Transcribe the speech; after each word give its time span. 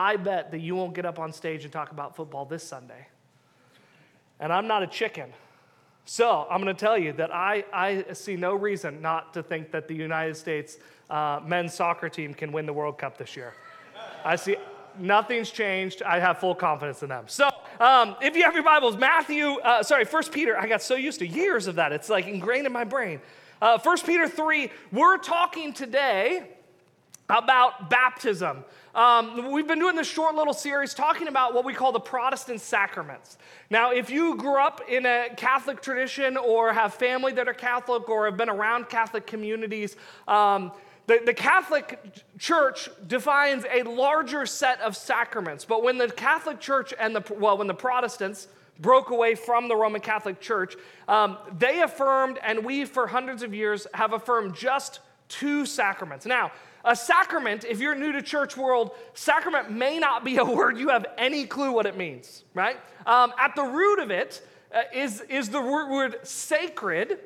I 0.00 0.16
bet 0.16 0.50
that 0.52 0.60
you 0.60 0.74
won't 0.76 0.94
get 0.94 1.04
up 1.04 1.18
on 1.18 1.30
stage 1.30 1.64
and 1.64 1.72
talk 1.72 1.92
about 1.92 2.16
football 2.16 2.46
this 2.46 2.64
Sunday. 2.64 3.06
And 4.40 4.50
I'm 4.50 4.66
not 4.66 4.82
a 4.82 4.86
chicken. 4.86 5.30
So 6.06 6.46
I'm 6.50 6.62
going 6.62 6.74
to 6.74 6.80
tell 6.80 6.96
you 6.96 7.12
that 7.12 7.34
I, 7.34 7.66
I 7.70 8.14
see 8.14 8.34
no 8.34 8.54
reason 8.54 9.02
not 9.02 9.34
to 9.34 9.42
think 9.42 9.70
that 9.72 9.88
the 9.88 9.94
United 9.94 10.38
States 10.38 10.78
uh, 11.10 11.40
men's 11.44 11.74
soccer 11.74 12.08
team 12.08 12.32
can 12.32 12.50
win 12.50 12.64
the 12.64 12.72
World 12.72 12.96
Cup 12.96 13.18
this 13.18 13.36
year. 13.36 13.52
I 14.24 14.36
see 14.36 14.56
nothing's 14.98 15.50
changed. 15.50 16.02
I 16.02 16.18
have 16.18 16.38
full 16.38 16.54
confidence 16.54 17.02
in 17.02 17.10
them. 17.10 17.24
So 17.26 17.50
um, 17.78 18.16
if 18.22 18.34
you 18.34 18.44
have 18.44 18.54
your 18.54 18.64
Bibles, 18.64 18.96
Matthew, 18.96 19.58
uh, 19.62 19.82
sorry, 19.82 20.06
First 20.06 20.32
Peter, 20.32 20.56
I 20.58 20.66
got 20.66 20.80
so 20.80 20.94
used 20.94 21.18
to 21.18 21.26
years 21.26 21.66
of 21.66 21.74
that. 21.74 21.92
It's 21.92 22.08
like 22.08 22.26
ingrained 22.26 22.66
in 22.66 22.72
my 22.72 22.84
brain. 22.84 23.20
Uh, 23.60 23.78
1 23.78 23.98
Peter 24.06 24.26
3, 24.26 24.70
we're 24.92 25.18
talking 25.18 25.74
today 25.74 26.48
about 27.28 27.90
baptism. 27.90 28.64
Um, 28.94 29.52
we've 29.52 29.68
been 29.68 29.78
doing 29.78 29.94
this 29.94 30.08
short 30.08 30.34
little 30.34 30.52
series 30.52 30.94
talking 30.94 31.28
about 31.28 31.54
what 31.54 31.64
we 31.64 31.74
call 31.74 31.92
the 31.92 32.00
Protestant 32.00 32.60
sacraments. 32.60 33.38
Now, 33.70 33.92
if 33.92 34.10
you 34.10 34.36
grew 34.36 34.60
up 34.60 34.80
in 34.88 35.06
a 35.06 35.28
Catholic 35.36 35.80
tradition 35.80 36.36
or 36.36 36.72
have 36.72 36.94
family 36.94 37.32
that 37.34 37.46
are 37.46 37.54
Catholic 37.54 38.08
or 38.08 38.24
have 38.24 38.36
been 38.36 38.50
around 38.50 38.88
Catholic 38.88 39.28
communities, 39.28 39.96
um, 40.26 40.72
the, 41.06 41.20
the 41.24 41.34
Catholic 41.34 42.00
Church 42.38 42.88
defines 43.06 43.64
a 43.72 43.84
larger 43.84 44.44
set 44.44 44.80
of 44.80 44.96
sacraments. 44.96 45.64
But 45.64 45.84
when 45.84 45.96
the 45.96 46.08
Catholic 46.08 46.58
Church 46.58 46.92
and 46.98 47.14
the, 47.14 47.34
well, 47.34 47.58
when 47.58 47.68
the 47.68 47.74
Protestants, 47.74 48.48
broke 48.80 49.10
away 49.10 49.34
from 49.34 49.68
the 49.68 49.76
Roman 49.76 50.00
Catholic 50.00 50.40
Church, 50.40 50.74
um, 51.06 51.36
they 51.58 51.82
affirmed, 51.82 52.38
and 52.42 52.64
we 52.64 52.86
for 52.86 53.06
hundreds 53.06 53.42
of 53.42 53.54
years 53.54 53.86
have 53.92 54.14
affirmed 54.14 54.56
just 54.56 55.00
two 55.28 55.66
sacraments. 55.66 56.24
Now, 56.24 56.50
a 56.84 56.96
sacrament, 56.96 57.64
if 57.64 57.80
you're 57.80 57.94
new 57.94 58.12
to 58.12 58.22
church 58.22 58.56
world, 58.56 58.92
sacrament 59.14 59.70
may 59.70 59.98
not 59.98 60.24
be 60.24 60.36
a 60.38 60.44
word 60.56 60.78
you 60.78 60.88
have 60.88 61.06
any 61.18 61.46
clue 61.46 61.72
what 61.72 61.86
it 61.86 61.96
means, 61.96 62.44
right? 62.54 62.76
Um, 63.06 63.32
at 63.38 63.54
the 63.54 63.64
root 63.64 63.98
of 63.98 64.10
it 64.10 64.46
uh, 64.74 64.82
is 64.94 65.20
is 65.22 65.48
the 65.48 65.60
word 65.60 66.26
sacred, 66.26 67.18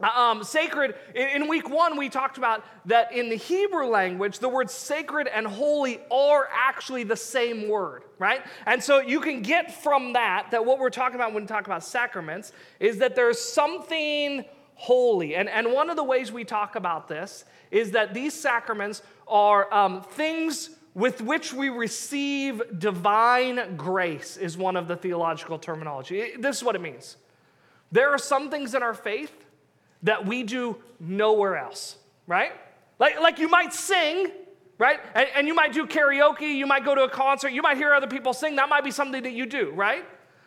um, 0.00 0.44
sacred, 0.44 0.94
in 1.12 1.48
week 1.48 1.68
one, 1.68 1.96
we 1.96 2.08
talked 2.08 2.38
about 2.38 2.64
that 2.86 3.12
in 3.12 3.28
the 3.28 3.36
Hebrew 3.36 3.88
language, 3.88 4.38
the 4.38 4.48
words 4.48 4.72
sacred 4.72 5.26
and 5.26 5.44
holy 5.44 5.98
are 6.08 6.48
actually 6.52 7.02
the 7.02 7.16
same 7.16 7.68
word, 7.68 8.04
right? 8.20 8.42
And 8.66 8.82
so 8.82 9.00
you 9.00 9.20
can 9.20 9.42
get 9.42 9.82
from 9.82 10.12
that 10.12 10.52
that 10.52 10.64
what 10.64 10.78
we're 10.78 10.90
talking 10.90 11.16
about 11.16 11.34
when 11.34 11.42
we 11.42 11.48
talk 11.48 11.66
about 11.66 11.82
sacraments 11.82 12.52
is 12.78 12.98
that 12.98 13.16
there's 13.16 13.40
something 13.40 14.44
holy. 14.78 15.34
And, 15.34 15.48
and 15.48 15.72
one 15.72 15.90
of 15.90 15.96
the 15.96 16.04
ways 16.04 16.30
we 16.30 16.44
talk 16.44 16.76
about 16.76 17.08
this 17.08 17.44
is 17.72 17.90
that 17.90 18.14
these 18.14 18.32
sacraments 18.32 19.02
are 19.26 19.72
um, 19.74 20.02
things 20.02 20.70
with 20.94 21.20
which 21.20 21.52
we 21.52 21.68
receive 21.68 22.62
divine 22.78 23.76
grace, 23.76 24.36
is 24.36 24.56
one 24.56 24.76
of 24.76 24.88
the 24.88 24.96
theological 24.96 25.58
terminology. 25.58 26.32
This 26.38 26.58
is 26.58 26.64
what 26.64 26.76
it 26.76 26.80
means. 26.80 27.16
There 27.90 28.10
are 28.10 28.18
some 28.18 28.50
things 28.50 28.74
in 28.74 28.82
our 28.82 28.94
faith 28.94 29.32
that 30.04 30.24
we 30.24 30.44
do 30.44 30.76
nowhere 31.00 31.56
else, 31.56 31.96
right? 32.28 32.52
Like, 33.00 33.20
like 33.20 33.38
you 33.40 33.48
might 33.48 33.72
sing, 33.72 34.30
right? 34.78 35.00
And, 35.14 35.28
and, 35.34 35.46
you 35.48 35.54
might 35.54 35.72
do 35.72 35.86
karaoke, 35.86 36.54
you 36.54 36.66
might 36.66 36.84
go 36.84 36.94
to 36.94 37.02
a 37.02 37.10
concert, 37.10 37.50
you 37.50 37.62
might 37.62 37.76
hear 37.76 37.92
other 37.94 38.06
people 38.06 38.32
sing. 38.32 38.56
That 38.56 38.68
might 38.68 38.84
be 38.84 38.92
something 38.92 39.24
that 39.24 39.32
you 39.32 39.46
do, 39.46 39.70
right? 39.72 40.04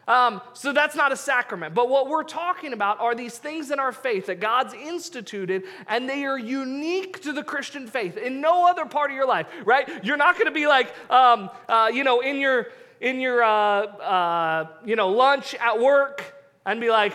Um, 0.07 0.41
so 0.53 0.73
that's 0.73 0.95
not 0.95 1.11
a 1.11 1.15
sacrament. 1.15 1.73
But 1.73 1.89
what 1.89 2.09
we're 2.09 2.23
talking 2.23 2.73
about 2.73 2.99
are 2.99 3.13
these 3.13 3.37
things 3.37 3.71
in 3.71 3.79
our 3.79 3.91
faith 3.91 4.25
that 4.25 4.39
God's 4.39 4.73
instituted, 4.73 5.63
and 5.87 6.09
they 6.09 6.25
are 6.25 6.37
unique 6.37 7.21
to 7.23 7.33
the 7.33 7.43
Christian 7.43 7.87
faith 7.87 8.17
in 8.17 8.41
no 8.41 8.67
other 8.67 8.85
part 8.85 9.11
of 9.11 9.15
your 9.15 9.27
life, 9.27 9.47
right? 9.63 10.03
You're 10.03 10.17
not 10.17 10.35
going 10.35 10.47
to 10.47 10.51
be 10.51 10.67
like, 10.67 10.93
um, 11.09 11.49
uh, 11.69 11.89
you 11.93 12.03
know, 12.03 12.21
in 12.21 12.37
your 12.37 12.67
in 12.99 13.19
your 13.19 13.43
uh, 13.43 13.47
uh, 13.49 14.67
you 14.85 14.95
know 14.95 15.09
lunch 15.09 15.55
at 15.55 15.79
work 15.79 16.35
and 16.65 16.81
be 16.81 16.89
like, 16.89 17.13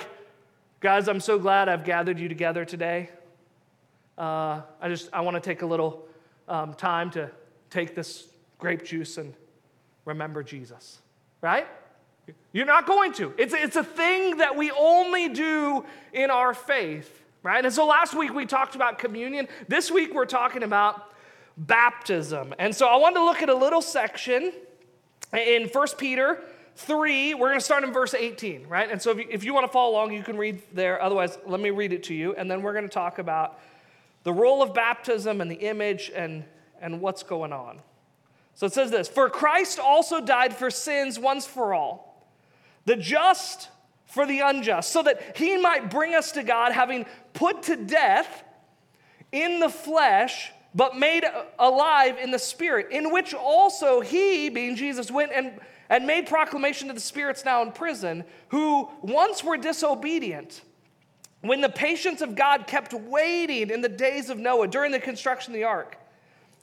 Guys, 0.81 1.09
I'm 1.09 1.21
so 1.21 1.39
glad 1.39 1.69
I've 1.69 1.85
gathered 1.85 2.19
you 2.19 2.29
together 2.29 2.65
today. 2.65 3.11
Uh, 4.17 4.61
I 4.81 4.89
just 4.89 5.09
I 5.13 5.23
want 5.23 5.35
to 5.35 5.41
take 5.41 5.63
a 5.63 5.67
little 5.67 6.07
um, 6.49 6.75
time 6.75 7.11
to 7.13 7.31
take 7.71 7.95
this 7.95 8.29
grape 8.59 8.85
juice 8.85 9.19
and 9.19 9.35
remember 10.05 10.43
Jesus, 10.43 10.99
right? 11.41 11.67
You're 12.53 12.67
not 12.67 12.87
going 12.87 13.13
to. 13.15 13.33
It's, 13.39 13.55
it's 13.55 13.77
a 13.77 13.85
thing 13.85 14.39
that 14.39 14.57
we 14.57 14.71
only 14.71 15.29
do 15.29 15.85
in 16.13 16.31
our 16.31 16.55
faith, 16.55 17.23
right? 17.43 17.65
And 17.65 17.73
so 17.73 17.87
last 17.87 18.15
week 18.15 18.35
we 18.35 18.47
talked 18.47 18.75
about 18.75 18.99
communion. 18.99 19.49
This 19.69 19.91
week 19.91 20.15
we're 20.15 20.27
talking 20.27 20.63
about 20.63 21.13
baptism. 21.57 22.55
And 22.59 22.75
so 22.75 22.87
I 22.87 22.97
wanted 22.97 23.17
to 23.17 23.25
look 23.25 23.43
at 23.43 23.49
a 23.49 23.55
little 23.55 23.83
section 23.83 24.53
in 25.33 25.69
1 25.69 25.87
Peter 25.99 26.43
3, 26.77 27.35
we're 27.35 27.49
going 27.49 27.59
to 27.59 27.65
start 27.65 27.85
in 27.85 27.93
verse 27.93 28.13
18, 28.13 28.67
right? 28.69 28.91
And 28.91 29.01
so 29.01 29.11
if 29.11 29.19
you, 29.19 29.27
if 29.31 29.45
you 29.45 29.55
want 29.55 29.65
to 29.65 29.73
follow 29.73 29.93
along, 29.93 30.13
you 30.13 30.23
can 30.23 30.37
read 30.37 30.61
there. 30.75 31.01
Otherwise, 31.01 31.39
let 31.47 31.59
me 31.59 31.71
read 31.71 31.93
it 31.93 32.03
to 32.05 32.15
you. 32.15 32.35
And 32.35 32.51
then 32.51 32.63
we're 32.63 32.75
going 32.75 32.85
to 32.85 32.91
talk 32.91 33.19
about 33.19 33.59
the 34.25 34.33
role 34.33 34.63
of 34.63 34.75
baptism 34.75 35.41
and 35.41 35.51
the 35.51 35.57
image 35.57 36.13
and, 36.15 36.45
and 36.81 37.01
what's 37.01 37.23
going 37.23 37.53
on. 37.53 37.81
So 38.55 38.67
it 38.67 38.75
says 38.75 38.91
this 38.91 39.09
For 39.09 39.31
Christ 39.31 39.79
also 39.79 40.21
died 40.21 40.55
for 40.55 40.71
sins 40.71 41.19
once 41.19 41.47
for 41.47 41.73
all, 41.73 42.06
the 42.87 42.97
just 42.97 43.69
for 44.07 44.27
the 44.27 44.41
unjust, 44.41 44.91
so 44.91 45.03
that 45.03 45.37
he 45.37 45.59
might 45.59 45.91
bring 45.91 46.15
us 46.15 46.33
to 46.33 46.43
God, 46.43 46.73
having 46.73 47.05
put 47.35 47.65
to 47.65 47.77
death 47.77 48.45
in 49.31 49.61
the 49.61 49.69
flesh 49.69 50.53
but 50.75 50.97
made 50.97 51.25
alive 51.59 52.19
in 52.19 52.31
the 52.31 52.39
spirit, 52.39 52.89
in 52.91 53.11
which 53.11 53.35
also 53.35 54.01
he, 54.01 54.49
being 54.49 54.77
Jesus, 54.77 55.11
went 55.11 55.33
and 55.33 55.61
and 55.89 56.07
made 56.07 56.27
proclamation 56.27 56.89
to 56.89 56.95
the 56.95 57.01
spirits 57.01 57.45
now 57.45 57.63
in 57.63 57.73
prison, 57.73 58.25
who 58.49 58.89
once 59.03 59.45
were 59.45 59.57
disobedient. 59.57 60.63
When 61.43 61.61
the 61.61 61.69
patience 61.69 62.23
of 62.23 62.35
God 62.35 62.67
kept 62.67 62.93
waiting 62.93 63.71
in 63.71 63.83
the 63.83 63.89
days 63.89 64.31
of 64.31 64.39
Noah 64.39 64.67
during 64.67 64.91
the 64.91 64.99
construction 64.99 65.53
of 65.53 65.59
the 65.59 65.65
ark, 65.65 65.97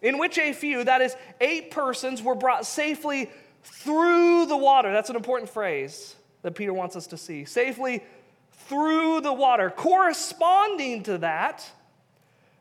in 0.01 0.17
which 0.17 0.37
a 0.37 0.51
few, 0.51 0.83
that 0.83 1.01
is, 1.01 1.15
eight 1.39 1.71
persons, 1.71 2.21
were 2.21 2.35
brought 2.35 2.65
safely 2.65 3.31
through 3.63 4.45
the 4.45 4.57
water. 4.57 4.91
That's 4.91 5.09
an 5.09 5.15
important 5.15 5.49
phrase 5.49 6.15
that 6.41 6.55
Peter 6.55 6.73
wants 6.73 6.95
us 6.95 7.07
to 7.07 7.17
see. 7.17 7.45
Safely 7.45 8.03
through 8.51 9.21
the 9.21 9.33
water. 9.33 9.69
Corresponding 9.69 11.03
to 11.03 11.17
that, 11.19 11.69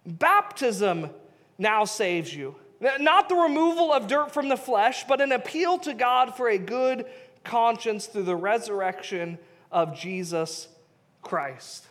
baptism 0.06 1.10
now 1.58 1.84
saves 1.84 2.34
you. 2.34 2.56
Not 2.98 3.28
the 3.28 3.36
removal 3.36 3.92
of 3.92 4.08
dirt 4.08 4.32
from 4.32 4.48
the 4.48 4.56
flesh, 4.56 5.04
but 5.06 5.20
an 5.20 5.30
appeal 5.30 5.78
to 5.80 5.94
God 5.94 6.34
for 6.34 6.48
a 6.48 6.58
good 6.58 7.06
conscience 7.44 8.06
through 8.06 8.24
the 8.24 8.36
resurrection 8.36 9.38
of 9.70 9.96
Jesus 9.96 10.68
Christ. 11.22 11.86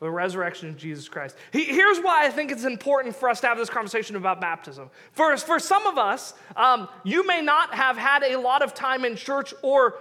The 0.00 0.10
resurrection 0.10 0.68
of 0.68 0.76
Jesus 0.76 1.08
Christ. 1.08 1.36
Here's 1.50 1.98
why 1.98 2.24
I 2.24 2.30
think 2.30 2.52
it's 2.52 2.64
important 2.64 3.16
for 3.16 3.28
us 3.28 3.40
to 3.40 3.48
have 3.48 3.58
this 3.58 3.68
conversation 3.68 4.14
about 4.14 4.40
baptism. 4.40 4.90
First, 5.12 5.44
for 5.44 5.58
some 5.58 5.86
of 5.86 5.98
us, 5.98 6.34
um, 6.54 6.88
you 7.02 7.26
may 7.26 7.42
not 7.42 7.74
have 7.74 7.96
had 7.96 8.22
a 8.22 8.38
lot 8.38 8.62
of 8.62 8.74
time 8.74 9.04
in 9.04 9.16
church 9.16 9.52
or 9.60 9.96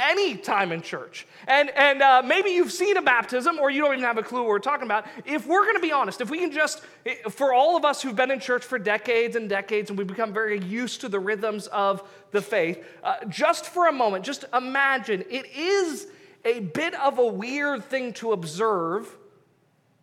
any 0.00 0.36
time 0.36 0.70
in 0.70 0.80
church. 0.80 1.26
And, 1.46 1.70
and 1.70 2.02
uh, 2.02 2.22
maybe 2.24 2.50
you've 2.50 2.72
seen 2.72 2.96
a 2.96 3.02
baptism 3.02 3.58
or 3.58 3.70
you 3.70 3.82
don't 3.82 3.94
even 3.94 4.04
have 4.04 4.18
a 4.18 4.22
clue 4.22 4.40
what 4.40 4.48
we're 4.48 4.58
talking 4.60 4.86
about. 4.86 5.06
If 5.26 5.46
we're 5.46 5.64
going 5.64 5.74
to 5.74 5.82
be 5.82 5.92
honest, 5.92 6.20
if 6.20 6.30
we 6.30 6.38
can 6.38 6.52
just, 6.52 6.82
for 7.30 7.52
all 7.52 7.76
of 7.76 7.84
us 7.84 8.00
who've 8.00 8.14
been 8.14 8.30
in 8.30 8.38
church 8.38 8.64
for 8.64 8.78
decades 8.78 9.34
and 9.34 9.48
decades 9.48 9.90
and 9.90 9.98
we've 9.98 10.06
become 10.06 10.32
very 10.32 10.60
used 10.60 11.00
to 11.00 11.08
the 11.08 11.18
rhythms 11.18 11.66
of 11.68 12.08
the 12.30 12.40
faith, 12.40 12.84
uh, 13.02 13.24
just 13.28 13.66
for 13.66 13.88
a 13.88 13.92
moment, 13.92 14.24
just 14.24 14.44
imagine 14.54 15.24
it 15.28 15.46
is 15.56 16.06
a 16.44 16.60
bit 16.60 16.94
of 16.94 17.18
a 17.18 17.26
weird 17.26 17.84
thing 17.84 18.12
to 18.14 18.32
observe 18.32 19.16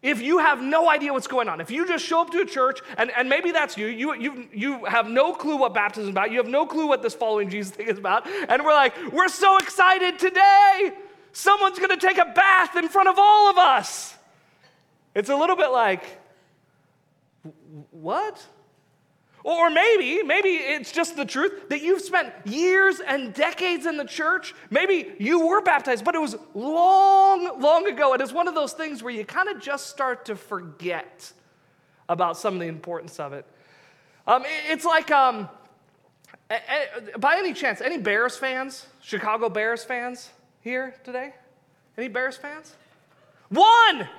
if 0.06 0.22
you 0.22 0.38
have 0.38 0.62
no 0.62 0.88
idea 0.88 1.12
what's 1.12 1.26
going 1.26 1.50
on, 1.50 1.60
if 1.60 1.72
you 1.72 1.88
just 1.88 2.06
show 2.06 2.22
up 2.22 2.30
to 2.30 2.40
a 2.40 2.46
church, 2.46 2.80
and, 3.00 3.10
and 3.18 3.28
maybe 3.28 3.52
that's 3.52 3.76
you, 3.76 3.88
you, 3.88 4.14
you, 4.14 4.48
you 4.54 4.86
have 4.86 5.10
no 5.10 5.34
clue 5.34 5.58
what 5.58 5.74
baptism 5.74 6.04
is 6.04 6.10
about, 6.10 6.30
you 6.30 6.38
have 6.38 6.48
no 6.48 6.68
clue 6.68 6.86
what 6.86 7.02
this 7.02 7.16
following 7.16 7.50
Jesus 7.50 7.74
thing 7.74 7.88
is 7.88 7.98
about, 7.98 8.28
and 8.28 8.64
we're 8.64 8.74
like, 8.74 8.94
we're 9.12 9.28
so 9.28 9.58
excited 9.58 10.20
today, 10.20 10.92
someone's 11.32 11.80
gonna 11.80 11.98
take 11.98 12.20
a 12.20 12.26
bath 12.26 12.76
in 12.76 12.88
front 12.88 13.10
of 13.10 13.16
all 13.18 13.50
of 13.50 13.58
us. 13.58 14.16
It's 15.16 15.30
a 15.30 15.36
little 15.36 15.56
bit 15.56 15.70
like, 15.70 16.04
what? 17.90 18.46
Or 19.46 19.70
maybe, 19.70 20.24
maybe 20.24 20.50
it's 20.50 20.92
just 20.92 21.16
the 21.16 21.24
truth 21.24 21.70
that 21.70 21.84
you've 21.84 22.02
spent 22.02 22.34
years 22.46 23.00
and 23.00 23.32
decades 23.32 23.86
in 23.86 23.96
the 23.96 24.04
church. 24.04 24.56
Maybe 24.72 25.14
you 25.20 25.46
were 25.46 25.62
baptized, 25.62 26.04
but 26.04 26.16
it 26.16 26.20
was 26.20 26.36
long, 26.56 27.62
long 27.62 27.86
ago. 27.86 28.14
And 28.14 28.24
it's 28.24 28.34
one 28.34 28.48
of 28.48 28.56
those 28.56 28.74
things 28.74 29.04
where 29.04 29.14
you 29.14 29.24
kind 29.24 29.48
of 29.48 29.62
just 29.62 29.86
start 29.86 30.26
to 30.26 30.36
forget 30.36 31.32
about 32.10 32.38
some 32.38 32.56
of 32.56 32.60
the 32.60 32.66
importance 32.66 33.20
of 33.20 33.34
it. 33.34 33.46
Um, 34.26 34.46
it's 34.68 34.84
like, 34.84 35.12
um, 35.12 35.48
by 37.20 37.38
any 37.38 37.54
chance, 37.54 37.82
any 37.82 38.00
Bears 38.00 38.36
fans, 38.36 38.88
Chicago 39.00 39.48
Bears 39.48 39.84
fans 39.84 40.32
here 40.62 40.96
today? 41.04 41.36
Any 42.00 42.08
Bears 42.08 42.36
fans? 42.36 42.74
One! 43.50 44.10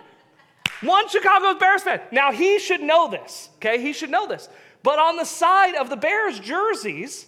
One 0.83 1.09
Chicago 1.09 1.59
Bears 1.59 1.83
fan. 1.83 2.01
Now, 2.13 2.33
he 2.33 2.59
should 2.59 2.83
know 2.83 3.11
this, 3.11 3.49
okay? 3.57 3.81
He 3.81 3.93
should 3.93 4.11
know 4.11 4.29
this. 4.29 4.49
But 4.87 5.01
on 5.01 5.17
the 5.17 5.25
side 5.25 5.75
of 5.75 5.91
the 5.91 5.97
Bears 5.97 6.39
jerseys, 6.39 7.27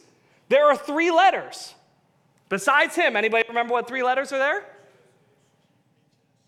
there 0.49 0.66
are 0.66 0.76
three 0.76 1.10
letters. 1.10 1.75
Besides 2.49 2.94
him, 2.94 3.16
anybody 3.16 3.43
remember 3.49 3.72
what 3.72 3.88
three 3.88 4.05
letters 4.05 4.32
are 4.32 4.38
there? 4.38 4.64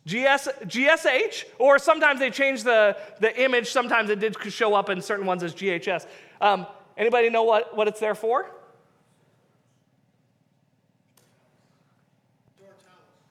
GS, 0.07 0.47
GSH, 0.67 1.47
or 1.59 1.81
sometimes 1.81 2.21
they 2.21 2.31
change 2.31 2.63
the, 2.63 2.97
the 3.19 3.37
image. 3.43 3.73
Sometimes 3.73 4.09
it 4.09 4.21
did 4.21 4.37
show 4.53 4.73
up 4.73 4.89
in 4.89 5.03
certain 5.03 5.27
ones 5.27 5.43
as 5.43 5.53
GHS. 5.53 6.07
Um, 6.41 6.65
anybody 6.97 7.29
know 7.29 7.43
what, 7.43 7.77
what 7.77 7.89
it's 7.89 7.99
there 7.99 8.15
for? 8.15 8.49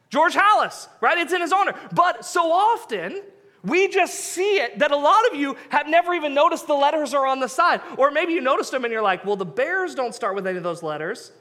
George 0.09 0.33
Halas, 0.33 0.89
right? 0.99 1.17
It's 1.17 1.31
in 1.31 1.39
his 1.39 1.53
honor. 1.53 1.75
But 1.93 2.25
so 2.25 2.51
often, 2.51 3.21
we 3.63 3.88
just 3.88 4.15
see 4.15 4.57
it 4.57 4.79
that 4.79 4.91
a 4.91 4.97
lot 4.97 5.27
of 5.29 5.35
you 5.35 5.57
have 5.69 5.88
never 5.88 6.13
even 6.13 6.33
noticed 6.33 6.67
the 6.67 6.73
letters 6.73 7.13
are 7.13 7.27
on 7.27 7.39
the 7.39 7.50
side. 7.50 7.81
Or 7.97 8.11
maybe 8.11 8.33
you 8.33 8.41
noticed 8.41 8.71
them 8.71 8.85
and 8.85 8.91
you're 8.91 9.01
like, 9.01 9.25
well, 9.25 9.35
the 9.35 9.45
Bears 9.45 9.95
don't 9.95 10.15
start 10.15 10.35
with 10.35 10.47
any 10.47 10.57
of 10.57 10.63
those 10.63 10.83
letters. 10.83 11.31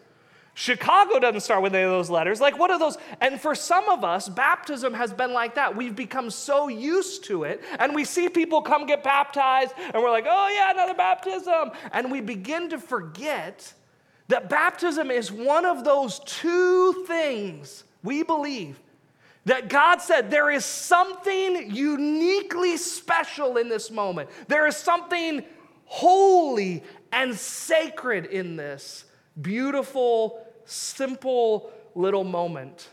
Chicago 0.54 1.20
doesn't 1.20 1.42
start 1.42 1.62
with 1.62 1.72
any 1.72 1.84
of 1.84 1.90
those 1.90 2.10
letters. 2.10 2.40
Like, 2.40 2.58
what 2.58 2.72
are 2.72 2.80
those? 2.80 2.98
And 3.20 3.40
for 3.40 3.54
some 3.54 3.88
of 3.88 4.02
us, 4.02 4.28
baptism 4.28 4.92
has 4.92 5.12
been 5.12 5.32
like 5.32 5.54
that. 5.54 5.76
We've 5.76 5.94
become 5.94 6.30
so 6.30 6.66
used 6.66 7.22
to 7.26 7.44
it, 7.44 7.62
and 7.78 7.94
we 7.94 8.04
see 8.04 8.28
people 8.28 8.60
come 8.60 8.84
get 8.84 9.04
baptized, 9.04 9.72
and 9.78 10.02
we're 10.02 10.10
like, 10.10 10.26
oh, 10.28 10.48
yeah, 10.52 10.72
another 10.72 10.94
baptism. 10.94 11.70
And 11.92 12.10
we 12.10 12.20
begin 12.20 12.70
to 12.70 12.78
forget 12.78 13.72
that 14.26 14.48
baptism 14.48 15.12
is 15.12 15.30
one 15.30 15.64
of 15.64 15.84
those 15.84 16.18
two 16.26 17.04
things 17.06 17.84
we 18.02 18.24
believe 18.24 18.80
that 19.48 19.68
God 19.68 20.02
said 20.02 20.30
there 20.30 20.50
is 20.50 20.64
something 20.64 21.74
uniquely 21.74 22.76
special 22.76 23.56
in 23.56 23.70
this 23.70 23.90
moment. 23.90 24.28
There 24.46 24.66
is 24.66 24.76
something 24.76 25.42
holy 25.86 26.82
and 27.12 27.34
sacred 27.34 28.26
in 28.26 28.56
this 28.56 29.06
beautiful, 29.40 30.46
simple 30.66 31.72
little 31.94 32.24
moment 32.24 32.90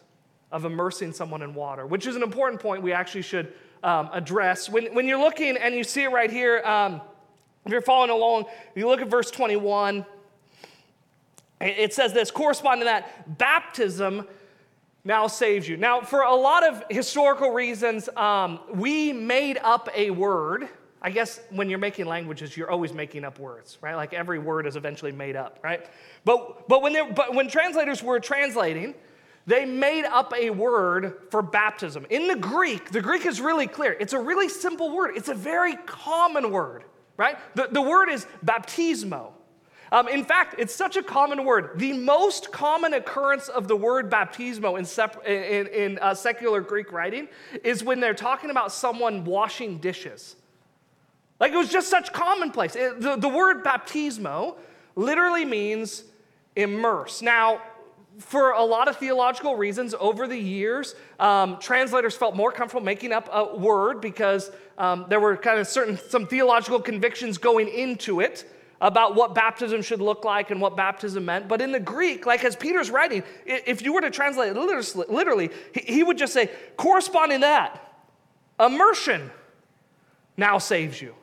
of 0.49 0.63
immersing 0.63 1.11
someone 1.11 1.41
in 1.41 1.53
water, 1.53 1.85
which 1.85 2.07
is 2.07 2.15
an 2.15 2.23
important 2.23 2.61
point 2.61 2.81
we 2.81 2.93
actually 2.93 3.23
should 3.23 3.51
um, 3.83 4.09
address. 4.13 4.69
When, 4.69 4.93
when 4.95 5.07
you're 5.07 5.19
looking 5.19 5.57
and 5.57 5.75
you 5.75 5.83
see 5.83 6.03
it 6.03 6.11
right 6.11 6.31
here, 6.31 6.61
um, 6.63 7.01
if 7.65 7.71
you're 7.71 7.81
following 7.81 8.11
along, 8.11 8.45
you 8.75 8.87
look 8.87 9.01
at 9.01 9.09
verse 9.09 9.29
21. 9.29 10.05
It 11.59 11.93
says 11.93 12.13
this 12.13 12.31
corresponding 12.31 12.81
to 12.81 12.85
that, 12.85 13.37
baptism 13.37 14.25
now 15.05 15.27
saves 15.27 15.69
you. 15.69 15.77
Now, 15.77 16.01
for 16.01 16.21
a 16.21 16.33
lot 16.33 16.67
of 16.67 16.83
historical 16.89 17.51
reasons, 17.51 18.09
um, 18.17 18.59
we 18.73 19.13
made 19.13 19.59
up 19.59 19.87
a 19.95 20.09
word. 20.09 20.67
I 20.99 21.11
guess 21.11 21.39
when 21.51 21.69
you're 21.69 21.79
making 21.79 22.07
languages, 22.07 22.57
you're 22.57 22.71
always 22.71 22.91
making 22.91 23.23
up 23.23 23.37
words, 23.37 23.77
right? 23.81 23.95
Like 23.95 24.13
every 24.13 24.39
word 24.39 24.65
is 24.65 24.75
eventually 24.75 25.11
made 25.11 25.35
up, 25.35 25.59
right? 25.63 25.85
But, 26.25 26.67
but, 26.67 26.81
when, 26.81 26.93
they 26.93 27.07
but 27.07 27.35
when 27.35 27.47
translators 27.47 28.01
were 28.01 28.19
translating, 28.19 28.95
they 29.45 29.63
made 29.63 30.05
up 30.05 30.33
a 30.35 30.49
word 30.49 31.17
for 31.29 31.43
baptism. 31.43 32.07
In 32.09 32.27
the 32.27 32.35
Greek, 32.35 32.89
the 32.89 33.01
Greek 33.01 33.27
is 33.27 33.39
really 33.39 33.67
clear. 33.67 33.95
It's 33.99 34.13
a 34.13 34.19
really 34.19 34.49
simple 34.49 34.95
word, 34.95 35.11
it's 35.15 35.29
a 35.29 35.35
very 35.35 35.75
common 35.85 36.49
word, 36.49 36.83
right? 37.15 37.37
The, 37.53 37.67
the 37.71 37.81
word 37.81 38.09
is 38.09 38.25
baptismo. 38.43 39.33
Um, 39.91 40.07
in 40.07 40.23
fact, 40.23 40.55
it's 40.57 40.73
such 40.73 40.97
a 40.97 41.03
common 41.03 41.45
word. 41.45 41.71
The 41.75 41.93
most 41.93 42.51
common 42.51 42.93
occurrence 42.93 43.47
of 43.47 43.67
the 43.67 43.75
word 43.75 44.09
baptismo 44.09 44.77
in, 44.79 44.85
sep- 44.85 45.25
in, 45.25 45.67
in 45.67 45.99
uh, 45.99 46.13
secular 46.13 46.61
Greek 46.61 46.91
writing 46.91 47.27
is 47.63 47.83
when 47.83 47.99
they're 47.99 48.13
talking 48.13 48.49
about 48.49 48.71
someone 48.71 49.25
washing 49.25 49.77
dishes. 49.77 50.35
Like 51.39 51.51
it 51.51 51.57
was 51.57 51.69
just 51.69 51.89
such 51.89 52.13
commonplace. 52.13 52.75
It, 52.75 53.01
the, 53.01 53.15
the 53.15 53.29
word 53.29 53.63
baptismo 53.63 54.57
literally 54.95 55.45
means 55.45 56.03
immerse. 56.55 57.21
Now, 57.21 57.61
for 58.17 58.51
a 58.51 58.63
lot 58.63 58.87
of 58.87 58.97
theological 58.97 59.57
reasons 59.57 59.93
over 59.99 60.27
the 60.27 60.37
years, 60.37 60.95
um, 61.19 61.59
translators 61.59 62.15
felt 62.15 62.35
more 62.35 62.51
comfortable 62.51 62.83
making 62.83 63.11
up 63.11 63.29
a 63.31 63.57
word 63.57 63.99
because 63.99 64.51
um, 64.77 65.05
there 65.09 65.19
were 65.19 65.35
kind 65.35 65.59
of 65.59 65.67
certain 65.67 65.97
some 66.09 66.25
theological 66.25 66.79
convictions 66.79 67.37
going 67.37 67.67
into 67.67 68.21
it 68.21 68.49
about 68.81 69.15
what 69.15 69.33
baptism 69.33 69.81
should 69.81 70.01
look 70.01 70.25
like 70.25 70.51
and 70.51 70.59
what 70.59 70.75
baptism 70.75 71.25
meant. 71.25 71.47
But 71.47 71.61
in 71.61 71.71
the 71.71 71.79
Greek, 71.79 72.25
like 72.25 72.43
as 72.43 72.55
Peter's 72.55 72.89
writing, 72.89 73.23
if 73.45 73.81
you 73.81 73.93
were 73.93 74.01
to 74.01 74.11
translate 74.11 74.55
it 74.55 74.57
literally, 74.57 75.49
he 75.73 76.03
would 76.03 76.17
just 76.17 76.33
say, 76.33 76.49
corresponding 76.77 77.39
to 77.39 77.45
that, 77.45 77.81
immersion 78.59 79.31
now 80.37 80.57
saves 80.57 81.01
you. 81.01 81.15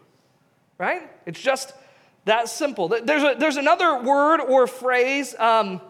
Right? 0.78 1.08
It's 1.26 1.40
just 1.40 1.74
that 2.24 2.48
simple. 2.48 2.88
There's, 2.88 3.22
a, 3.22 3.36
there's 3.38 3.56
another 3.56 4.02
word 4.02 4.40
or 4.40 4.66
phrase. 4.66 5.34
Um, 5.38 5.80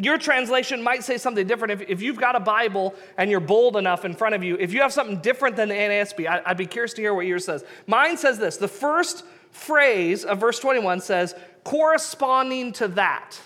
your 0.00 0.18
translation 0.18 0.82
might 0.82 1.02
say 1.02 1.18
something 1.18 1.46
different. 1.46 1.80
If, 1.80 1.88
if 1.88 2.02
you've 2.02 2.18
got 2.18 2.36
a 2.36 2.40
Bible 2.40 2.94
and 3.16 3.30
you're 3.30 3.40
bold 3.40 3.76
enough 3.76 4.04
in 4.04 4.14
front 4.14 4.34
of 4.34 4.44
you, 4.44 4.56
if 4.58 4.72
you 4.72 4.82
have 4.82 4.92
something 4.92 5.18
different 5.20 5.56
than 5.56 5.68
the 5.68 5.74
NASB, 5.74 6.26
I, 6.28 6.42
I'd 6.46 6.56
be 6.56 6.66
curious 6.66 6.92
to 6.94 7.02
hear 7.02 7.14
what 7.14 7.26
yours 7.26 7.44
says. 7.44 7.64
Mine 7.86 8.16
says 8.16 8.38
this 8.38 8.56
the 8.56 8.68
first 8.68 9.24
phrase 9.50 10.24
of 10.24 10.38
verse 10.38 10.58
21 10.58 11.00
says, 11.00 11.34
corresponding 11.64 12.72
to 12.74 12.88
that. 12.88 13.38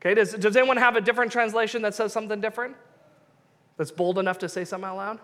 Okay, 0.00 0.14
does, 0.14 0.32
does 0.34 0.56
anyone 0.56 0.76
have 0.76 0.96
a 0.96 1.00
different 1.00 1.32
translation 1.32 1.82
that 1.82 1.94
says 1.94 2.12
something 2.12 2.40
different? 2.40 2.76
That's 3.76 3.90
bold 3.90 4.18
enough 4.18 4.38
to 4.38 4.48
say 4.48 4.64
something 4.64 4.88
out 4.88 4.96
loud? 4.96 5.20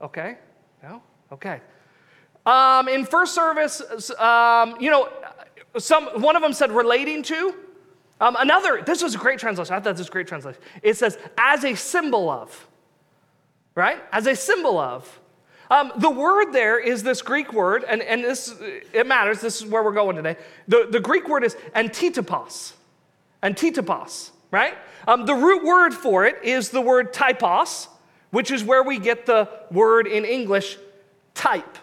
Okay, 0.00 0.38
no? 0.82 1.02
Okay. 1.30 1.60
Um, 2.44 2.88
in 2.88 3.04
first 3.04 3.34
service, 3.34 4.10
um, 4.18 4.76
you 4.80 4.90
know, 4.90 5.08
some, 5.78 6.06
one 6.20 6.36
of 6.36 6.42
them 6.42 6.52
said 6.52 6.72
relating 6.72 7.22
to. 7.24 7.54
Um, 8.20 8.36
another, 8.38 8.82
this 8.84 9.02
was 9.02 9.14
a 9.14 9.18
great 9.18 9.38
translation. 9.38 9.74
I 9.74 9.80
thought 9.80 9.94
this 9.94 10.00
was 10.00 10.08
a 10.08 10.12
great 10.12 10.26
translation. 10.26 10.60
It 10.82 10.96
says, 10.96 11.18
as 11.36 11.64
a 11.64 11.74
symbol 11.74 12.30
of, 12.30 12.68
right? 13.74 14.00
As 14.12 14.26
a 14.26 14.36
symbol 14.36 14.78
of. 14.78 15.20
Um, 15.72 15.90
the 15.96 16.10
word 16.10 16.52
there 16.52 16.78
is 16.78 17.02
this 17.02 17.22
Greek 17.22 17.54
word, 17.54 17.82
and, 17.88 18.02
and 18.02 18.22
this, 18.22 18.54
it 18.92 19.06
matters. 19.06 19.40
This 19.40 19.62
is 19.62 19.66
where 19.66 19.82
we're 19.82 19.94
going 19.94 20.16
today. 20.16 20.36
The, 20.68 20.86
the 20.90 21.00
Greek 21.00 21.26
word 21.26 21.44
is 21.44 21.56
antitopos. 21.74 22.74
Antitopos, 23.42 24.32
right? 24.50 24.74
Um, 25.08 25.24
the 25.24 25.34
root 25.34 25.64
word 25.64 25.94
for 25.94 26.26
it 26.26 26.44
is 26.44 26.68
the 26.68 26.82
word 26.82 27.14
typos, 27.14 27.88
which 28.32 28.50
is 28.50 28.62
where 28.62 28.82
we 28.82 28.98
get 28.98 29.24
the 29.24 29.48
word 29.70 30.06
in 30.06 30.26
English 30.26 30.76
type 31.32 31.78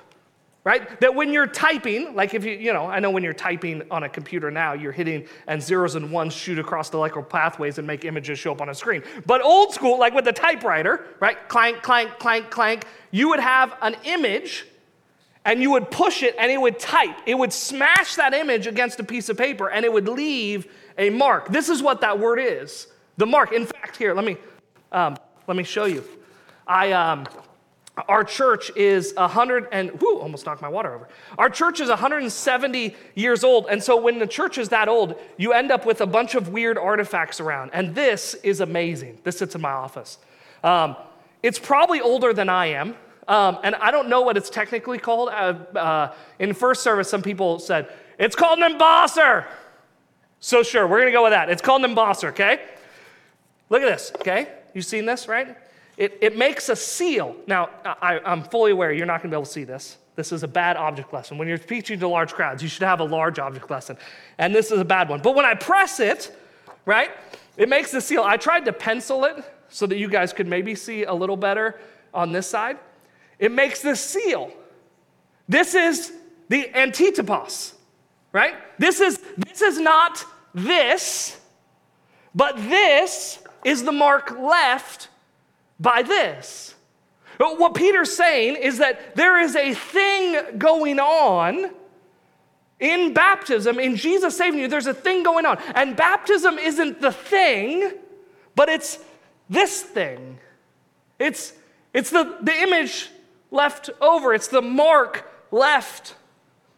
right? 0.64 1.00
That 1.00 1.16
when 1.16 1.32
you're 1.32 1.48
typing, 1.48 2.16
like 2.16 2.34
if 2.34 2.44
you, 2.44 2.52
you 2.52 2.74
know, 2.74 2.86
I 2.86 3.00
know 3.00 3.12
when 3.12 3.24
you're 3.24 3.34
typing 3.34 3.84
on 3.90 4.04
a 4.04 4.10
computer 4.10 4.52
now, 4.52 4.74
you're 4.74 4.92
hitting 4.92 5.28
and 5.48 5.62
zeros 5.62 5.96
and 5.96 6.12
ones 6.12 6.34
shoot 6.34 6.60
across 6.60 6.90
the 6.90 6.98
electrical 6.98 7.30
pathways 7.30 7.78
and 7.78 7.88
make 7.88 8.06
images 8.06 8.40
show 8.40 8.52
up 8.52 8.62
on 8.62 8.70
a 8.70 8.76
screen. 8.76 9.04
But 9.26 9.42
old 9.42 9.74
school, 9.74 9.98
like 9.98 10.14
with 10.14 10.26
the 10.26 10.34
typewriter, 10.34 11.06
right? 11.20 11.48
Clank, 11.48 11.82
clank, 11.82 12.20
clank, 12.20 12.50
clank, 12.50 12.86
you 13.12 13.30
would 13.30 13.40
have 13.40 13.76
an 13.82 13.96
image 14.04 14.66
and 15.46 15.62
you 15.62 15.72
would 15.72 15.90
push 15.90 16.24
it 16.24 16.36
and 16.38 16.52
it 16.52 16.60
would 16.60 16.78
type. 16.78 17.16
It 17.26 17.36
would 17.36 17.54
smash 17.54 18.16
that 18.16 18.34
image 18.34 18.68
against 18.68 19.00
a 19.00 19.04
piece 19.04 19.30
of 19.30 19.38
paper 19.38 19.70
and 19.70 19.86
it 19.86 19.92
would 19.92 20.08
leave 20.08 20.68
a 20.98 21.10
mark. 21.10 21.50
This 21.50 21.70
is 21.70 21.82
what 21.82 22.02
that 22.02 22.20
word 22.20 22.40
is 22.40 22.88
the 23.18 23.26
mark. 23.26 23.52
In 23.52 23.66
fact, 23.66 23.98
here, 23.98 24.14
let 24.14 24.26
me, 24.26 24.38
um, 24.92 25.18
let 25.48 25.58
me 25.58 25.64
show 25.64 25.86
you. 25.86 26.04
I, 26.68 26.92
um, 26.92 27.26
our 28.08 28.24
church 28.24 28.72
is 28.76 29.14
100 29.16 29.68
and, 29.72 30.00
whoo, 30.02 30.20
almost 30.20 30.46
knocked 30.46 30.62
my 30.62 30.70
water 30.70 30.94
over. 30.94 31.08
Our 31.38 31.50
church 31.50 31.80
is 31.80 31.90
170 31.90 32.96
years 33.16 33.44
old. 33.44 33.68
And 33.70 33.84
so 33.84 34.00
when 34.00 34.20
the 34.20 34.28
church 34.28 34.58
is 34.58 34.70
that 34.70 34.88
old, 34.88 35.16
you 35.38 35.54
end 35.54 35.72
up 35.72 35.86
with 35.86 36.02
a 36.02 36.06
bunch 36.06 36.36
of 36.36 36.50
weird 36.50 36.78
artifacts 36.78 37.40
around. 37.40 37.72
And 37.74 37.96
this 37.96 38.36
is 38.36 38.62
amazing. 38.62 39.20
This 39.24 39.40
sits 39.40 39.56
in 39.56 39.62
my 39.62 39.72
office. 39.72 40.20
Um, 40.64 40.96
it's 41.42 41.60
probably 41.60 42.02
older 42.02 42.34
than 42.34 42.50
I 42.50 42.68
am. 42.68 42.96
Um, 43.28 43.60
and 43.64 43.76
I 43.76 43.92
don't 43.92 44.10
know 44.10 44.22
what 44.22 44.38
it's 44.38 44.50
technically 44.50 44.98
called. 44.98 45.30
Uh, 45.30 45.78
uh, 45.78 46.14
in 46.40 46.54
first 46.54 46.84
service, 46.84 47.10
some 47.10 47.22
people 47.22 47.60
said, 47.60 47.92
it's 48.18 48.36
called 48.36 48.60
an 48.60 48.78
embosser. 48.78 49.46
So 50.40 50.64
sure, 50.64 50.88
we're 50.88 51.06
to 51.06 51.12
go 51.12 51.24
with 51.24 51.32
that. 51.32 51.50
It's 51.50 51.62
called 51.62 51.84
an 51.84 51.96
embosser, 51.96 52.30
okay? 52.30 52.62
Look 53.70 53.82
at 53.82 53.90
this, 53.90 54.12
okay? 54.20 54.48
You've 54.74 54.86
seen 54.86 55.06
this, 55.06 55.28
right? 55.28 55.56
It, 56.00 56.18
it 56.22 56.38
makes 56.38 56.70
a 56.70 56.78
seal. 56.78 57.36
Now, 57.46 57.70
I, 57.84 58.22
I'm 58.26 58.42
fully 58.42 58.72
aware 58.72 58.94
you're 58.94 59.06
not 59.06 59.22
going 59.22 59.30
to 59.30 59.36
be 59.36 59.38
able 59.38 59.46
to 59.46 59.52
see 59.52 59.66
this. 59.66 59.98
This 60.16 60.32
is 60.32 60.44
a 60.44 60.48
bad 60.48 60.78
object 60.78 61.12
lesson. 61.14 61.38
When 61.38 61.50
you're 61.50 61.58
teaching 61.58 62.00
to 62.00 62.08
large 62.08 62.34
crowds, 62.34 62.64
you 62.64 62.70
should 62.70 62.84
have 62.84 63.02
a 63.02 63.04
large 63.04 63.38
object 63.38 63.70
lesson. 63.70 63.98
And 64.38 64.56
this 64.56 64.72
is 64.72 64.80
a 64.80 64.86
bad 64.86 65.10
one. 65.10 65.22
But 65.22 65.36
when 65.36 65.44
I 65.44 65.56
press 65.56 66.00
it, 66.00 66.34
right, 66.86 67.12
it 67.58 67.68
makes 67.68 67.92
the 67.92 68.00
seal. 68.00 68.24
I 68.24 68.38
tried 68.38 68.64
to 68.64 68.72
pencil 68.72 69.26
it 69.26 69.44
so 69.68 69.86
that 69.88 69.98
you 69.98 70.08
guys 70.08 70.32
could 70.32 70.48
maybe 70.48 70.74
see 70.74 71.04
a 71.04 71.14
little 71.14 71.36
better 71.36 71.78
on 72.14 72.32
this 72.32 72.48
side. 72.48 72.80
It 73.38 73.52
makes 73.52 73.82
this 73.82 74.00
seal. 74.00 74.54
This 75.50 75.76
is 75.76 76.14
the 76.48 76.70
antitopos, 76.74 77.74
right? 78.32 78.56
This 78.78 79.02
is, 79.02 79.20
this 79.36 79.62
is 79.62 79.80
not 79.80 80.24
this, 80.54 81.42
but 82.34 82.56
this 82.56 83.44
is 83.66 83.84
the 83.84 83.92
mark 83.92 84.32
left 84.40 85.10
by 85.80 86.02
this. 86.02 86.76
What 87.38 87.74
Peter's 87.74 88.16
saying 88.16 88.58
is 88.58 88.80
that 88.80 89.16
there 89.16 89.40
is 89.40 89.56
a 89.56 89.74
thing 89.74 90.58
going 90.58 91.00
on 91.00 91.72
In 92.80 93.14
baptism, 93.14 93.78
in 93.78 93.98
Jesus 93.98 94.38
saving 94.38 94.60
you, 94.60 94.68
there's 94.68 94.88
a 94.88 94.94
thing 94.94 95.24
going 95.24 95.46
on. 95.46 95.58
And 95.76 95.98
baptism 95.98 96.58
isn't 96.58 97.02
the 97.02 97.12
thing, 97.12 97.92
but 98.56 98.70
it's 98.70 99.00
this 99.50 99.82
thing. 99.82 100.40
It's, 101.18 101.54
it's 101.94 102.10
the, 102.10 102.38
the 102.42 102.54
image 102.54 103.10
left 103.52 103.90
over, 104.00 104.34
it's 104.34 104.48
the 104.48 104.62
mark 104.62 105.30
left 105.52 106.16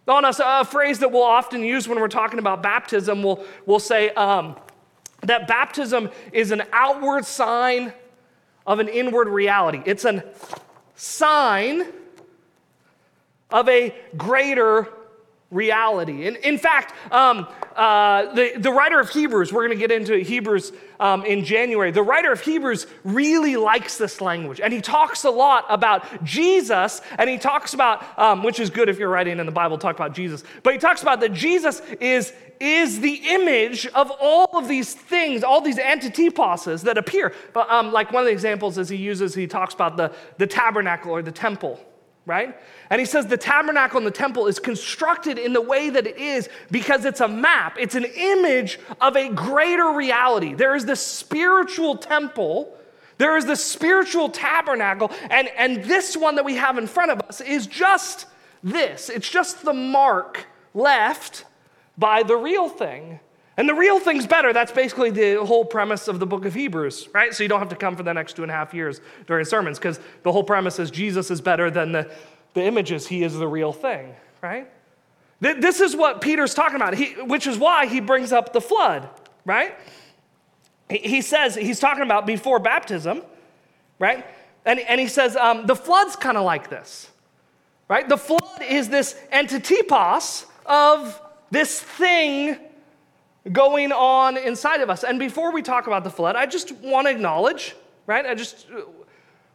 on 0.07 0.25
us. 0.25 0.41
A 0.43 0.65
phrase 0.65 0.99
that 0.99 1.11
we'll 1.11 1.21
often 1.21 1.61
use 1.63 1.87
when 1.87 1.99
we're 1.99 2.07
talking 2.07 2.39
about 2.39 2.63
baptism, 2.63 3.21
we'll, 3.21 3.45
we'll 3.67 3.79
say 3.79 4.09
um, 4.11 4.55
that 5.21 5.47
baptism 5.47 6.09
is 6.33 6.49
an 6.49 6.63
outward 6.73 7.25
sign 7.25 7.93
of 8.65 8.79
an 8.79 8.87
inward 8.87 9.27
reality. 9.27 9.81
It's 9.85 10.05
a 10.05 10.23
sign 10.95 11.85
of 13.49 13.67
a 13.67 13.95
greater 14.17 14.87
reality. 15.51 16.25
In, 16.25 16.37
in 16.37 16.57
fact, 16.57 16.95
um, 17.11 17.47
uh, 17.75 18.33
the, 18.33 18.53
the 18.57 18.71
writer 18.71 18.99
of 18.99 19.09
Hebrews, 19.09 19.51
we're 19.51 19.67
going 19.67 19.77
to 19.77 19.87
get 19.87 19.91
into 19.91 20.17
Hebrews 20.17 20.71
um, 20.99 21.25
in 21.25 21.43
January, 21.43 21.91
the 21.91 22.03
writer 22.03 22.31
of 22.31 22.41
Hebrews 22.41 22.87
really 23.03 23.57
likes 23.57 23.97
this 23.97 24.21
language. 24.21 24.61
And 24.61 24.71
he 24.71 24.81
talks 24.81 25.23
a 25.23 25.29
lot 25.29 25.65
about 25.67 26.23
Jesus, 26.23 27.01
and 27.17 27.29
he 27.29 27.37
talks 27.37 27.73
about, 27.73 28.17
um, 28.17 28.43
which 28.43 28.59
is 28.59 28.69
good 28.69 28.87
if 28.87 28.99
you're 28.99 29.09
writing 29.09 29.39
in 29.39 29.45
the 29.45 29.51
Bible, 29.51 29.77
talk 29.77 29.95
about 29.95 30.13
Jesus, 30.13 30.43
but 30.63 30.73
he 30.73 30.79
talks 30.79 31.01
about 31.01 31.19
that 31.21 31.33
Jesus 31.33 31.81
is, 31.99 32.31
is 32.59 32.99
the 32.99 33.21
image 33.25 33.87
of 33.87 34.11
all 34.21 34.57
of 34.57 34.67
these 34.67 34.93
things, 34.93 35.43
all 35.43 35.59
these 35.59 35.79
antitoposes 35.79 36.83
that 36.83 36.97
appear. 36.97 37.33
But 37.53 37.69
um, 37.69 37.91
like 37.91 38.11
one 38.11 38.21
of 38.21 38.27
the 38.27 38.33
examples 38.33 38.77
is 38.77 38.87
he 38.87 38.97
uses, 38.97 39.33
he 39.33 39.47
talks 39.47 39.73
about 39.73 39.97
the, 39.97 40.13
the 40.37 40.47
tabernacle 40.47 41.11
or 41.11 41.23
the 41.23 41.31
temple 41.31 41.79
right? 42.25 42.57
And 42.89 42.99
he 42.99 43.05
says 43.05 43.27
the 43.27 43.37
tabernacle 43.37 43.97
and 43.97 44.05
the 44.05 44.11
temple 44.11 44.47
is 44.47 44.59
constructed 44.59 45.37
in 45.37 45.53
the 45.53 45.61
way 45.61 45.89
that 45.89 46.05
it 46.05 46.17
is 46.17 46.49
because 46.69 47.05
it's 47.05 47.21
a 47.21 47.27
map, 47.27 47.77
it's 47.79 47.95
an 47.95 48.05
image 48.05 48.79
of 48.99 49.15
a 49.15 49.29
greater 49.29 49.91
reality. 49.91 50.53
There 50.53 50.75
is 50.75 50.85
this 50.85 51.01
spiritual 51.05 51.97
temple. 51.97 52.77
There 53.17 53.37
is 53.37 53.45
this 53.45 53.63
spiritual 53.63 54.29
tabernacle, 54.29 55.11
and, 55.29 55.47
and 55.55 55.83
this 55.83 56.17
one 56.17 56.35
that 56.35 56.45
we 56.45 56.55
have 56.55 56.79
in 56.79 56.87
front 56.87 57.11
of 57.11 57.21
us 57.21 57.39
is 57.39 57.67
just 57.67 58.25
this. 58.63 59.09
It's 59.09 59.29
just 59.29 59.63
the 59.63 59.73
mark 59.73 60.47
left 60.73 61.45
by 61.99 62.23
the 62.23 62.35
real 62.35 62.67
thing. 62.67 63.19
And 63.57 63.67
the 63.67 63.73
real 63.73 63.99
thing's 63.99 64.25
better. 64.25 64.53
That's 64.53 64.71
basically 64.71 65.09
the 65.09 65.45
whole 65.45 65.65
premise 65.65 66.07
of 66.07 66.19
the 66.19 66.25
book 66.25 66.45
of 66.45 66.53
Hebrews, 66.53 67.09
right? 67.13 67.33
So 67.33 67.43
you 67.43 67.49
don't 67.49 67.59
have 67.59 67.69
to 67.69 67.75
come 67.75 67.95
for 67.95 68.03
the 68.03 68.13
next 68.13 68.35
two 68.35 68.43
and 68.43 68.51
a 68.51 68.53
half 68.53 68.73
years 68.73 69.01
during 69.27 69.45
sermons 69.45 69.77
because 69.77 69.99
the 70.23 70.31
whole 70.31 70.43
premise 70.43 70.79
is 70.79 70.89
Jesus 70.89 71.29
is 71.29 71.41
better 71.41 71.69
than 71.69 71.91
the, 71.91 72.09
the 72.53 72.63
images. 72.63 73.07
He 73.07 73.23
is 73.23 73.37
the 73.37 73.47
real 73.47 73.73
thing, 73.73 74.15
right? 74.41 74.69
This 75.41 75.81
is 75.81 75.95
what 75.95 76.21
Peter's 76.21 76.53
talking 76.53 76.75
about, 76.75 76.93
he, 76.93 77.13
which 77.23 77.47
is 77.47 77.57
why 77.57 77.87
he 77.87 77.99
brings 77.99 78.31
up 78.31 78.53
the 78.53 78.61
flood, 78.61 79.09
right? 79.43 79.75
He, 80.87 80.99
he 80.99 81.21
says, 81.21 81.55
he's 81.55 81.79
talking 81.79 82.03
about 82.03 82.27
before 82.27 82.59
baptism, 82.59 83.23
right? 83.97 84.25
And, 84.65 84.79
and 84.79 85.01
he 85.01 85.07
says, 85.07 85.35
um, 85.35 85.65
the 85.65 85.75
flood's 85.75 86.15
kind 86.15 86.37
of 86.37 86.45
like 86.45 86.69
this, 86.69 87.09
right? 87.87 88.07
The 88.07 88.17
flood 88.17 88.61
is 88.69 88.87
this 88.87 89.15
antitopos 89.33 90.45
of 90.67 91.19
this 91.49 91.81
thing 91.81 92.57
going 93.51 93.91
on 93.91 94.37
inside 94.37 94.81
of 94.81 94.89
us. 94.89 95.03
And 95.03 95.17
before 95.17 95.51
we 95.51 95.61
talk 95.61 95.87
about 95.87 96.03
the 96.03 96.09
flood, 96.09 96.35
I 96.35 96.45
just 96.45 96.71
want 96.73 97.07
to 97.07 97.11
acknowledge, 97.11 97.75
right? 98.05 98.25
I 98.25 98.35
just, 98.35 98.67
uh, 98.75 98.81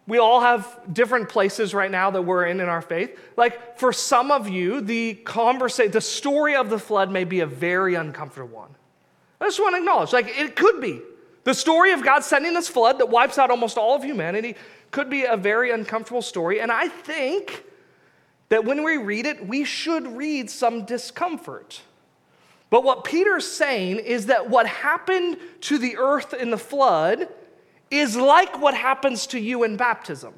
we 0.06 0.18
all 0.18 0.40
have 0.40 0.80
different 0.92 1.28
places 1.28 1.74
right 1.74 1.90
now 1.90 2.10
that 2.10 2.22
we're 2.22 2.46
in 2.46 2.60
in 2.60 2.68
our 2.68 2.82
faith. 2.82 3.18
Like 3.36 3.78
for 3.78 3.92
some 3.92 4.30
of 4.30 4.48
you, 4.48 4.80
the 4.80 5.14
conversation, 5.14 5.92
the 5.92 6.00
story 6.00 6.56
of 6.56 6.70
the 6.70 6.78
flood 6.78 7.10
may 7.10 7.24
be 7.24 7.40
a 7.40 7.46
very 7.46 7.94
uncomfortable 7.94 8.54
one. 8.54 8.70
I 9.40 9.44
just 9.46 9.60
want 9.60 9.74
to 9.74 9.78
acknowledge, 9.78 10.12
like 10.12 10.38
it 10.38 10.56
could 10.56 10.80
be. 10.80 11.00
The 11.44 11.54
story 11.54 11.92
of 11.92 12.02
God 12.02 12.24
sending 12.24 12.54
this 12.54 12.66
flood 12.66 12.98
that 12.98 13.08
wipes 13.08 13.38
out 13.38 13.50
almost 13.50 13.78
all 13.78 13.94
of 13.94 14.02
humanity 14.02 14.56
could 14.90 15.08
be 15.08 15.24
a 15.24 15.36
very 15.36 15.70
uncomfortable 15.70 16.22
story. 16.22 16.60
And 16.60 16.72
I 16.72 16.88
think 16.88 17.64
that 18.48 18.64
when 18.64 18.82
we 18.82 18.96
read 18.96 19.26
it, 19.26 19.46
we 19.46 19.64
should 19.64 20.06
read 20.16 20.50
some 20.50 20.84
discomfort. 20.84 21.82
But 22.70 22.82
what 22.82 23.04
Peter's 23.04 23.46
saying 23.46 24.00
is 24.00 24.26
that 24.26 24.50
what 24.50 24.66
happened 24.66 25.38
to 25.62 25.78
the 25.78 25.96
earth 25.96 26.34
in 26.34 26.50
the 26.50 26.58
flood 26.58 27.28
is 27.90 28.16
like 28.16 28.60
what 28.60 28.74
happens 28.74 29.26
to 29.28 29.38
you 29.38 29.62
in 29.62 29.76
baptism. 29.76 30.34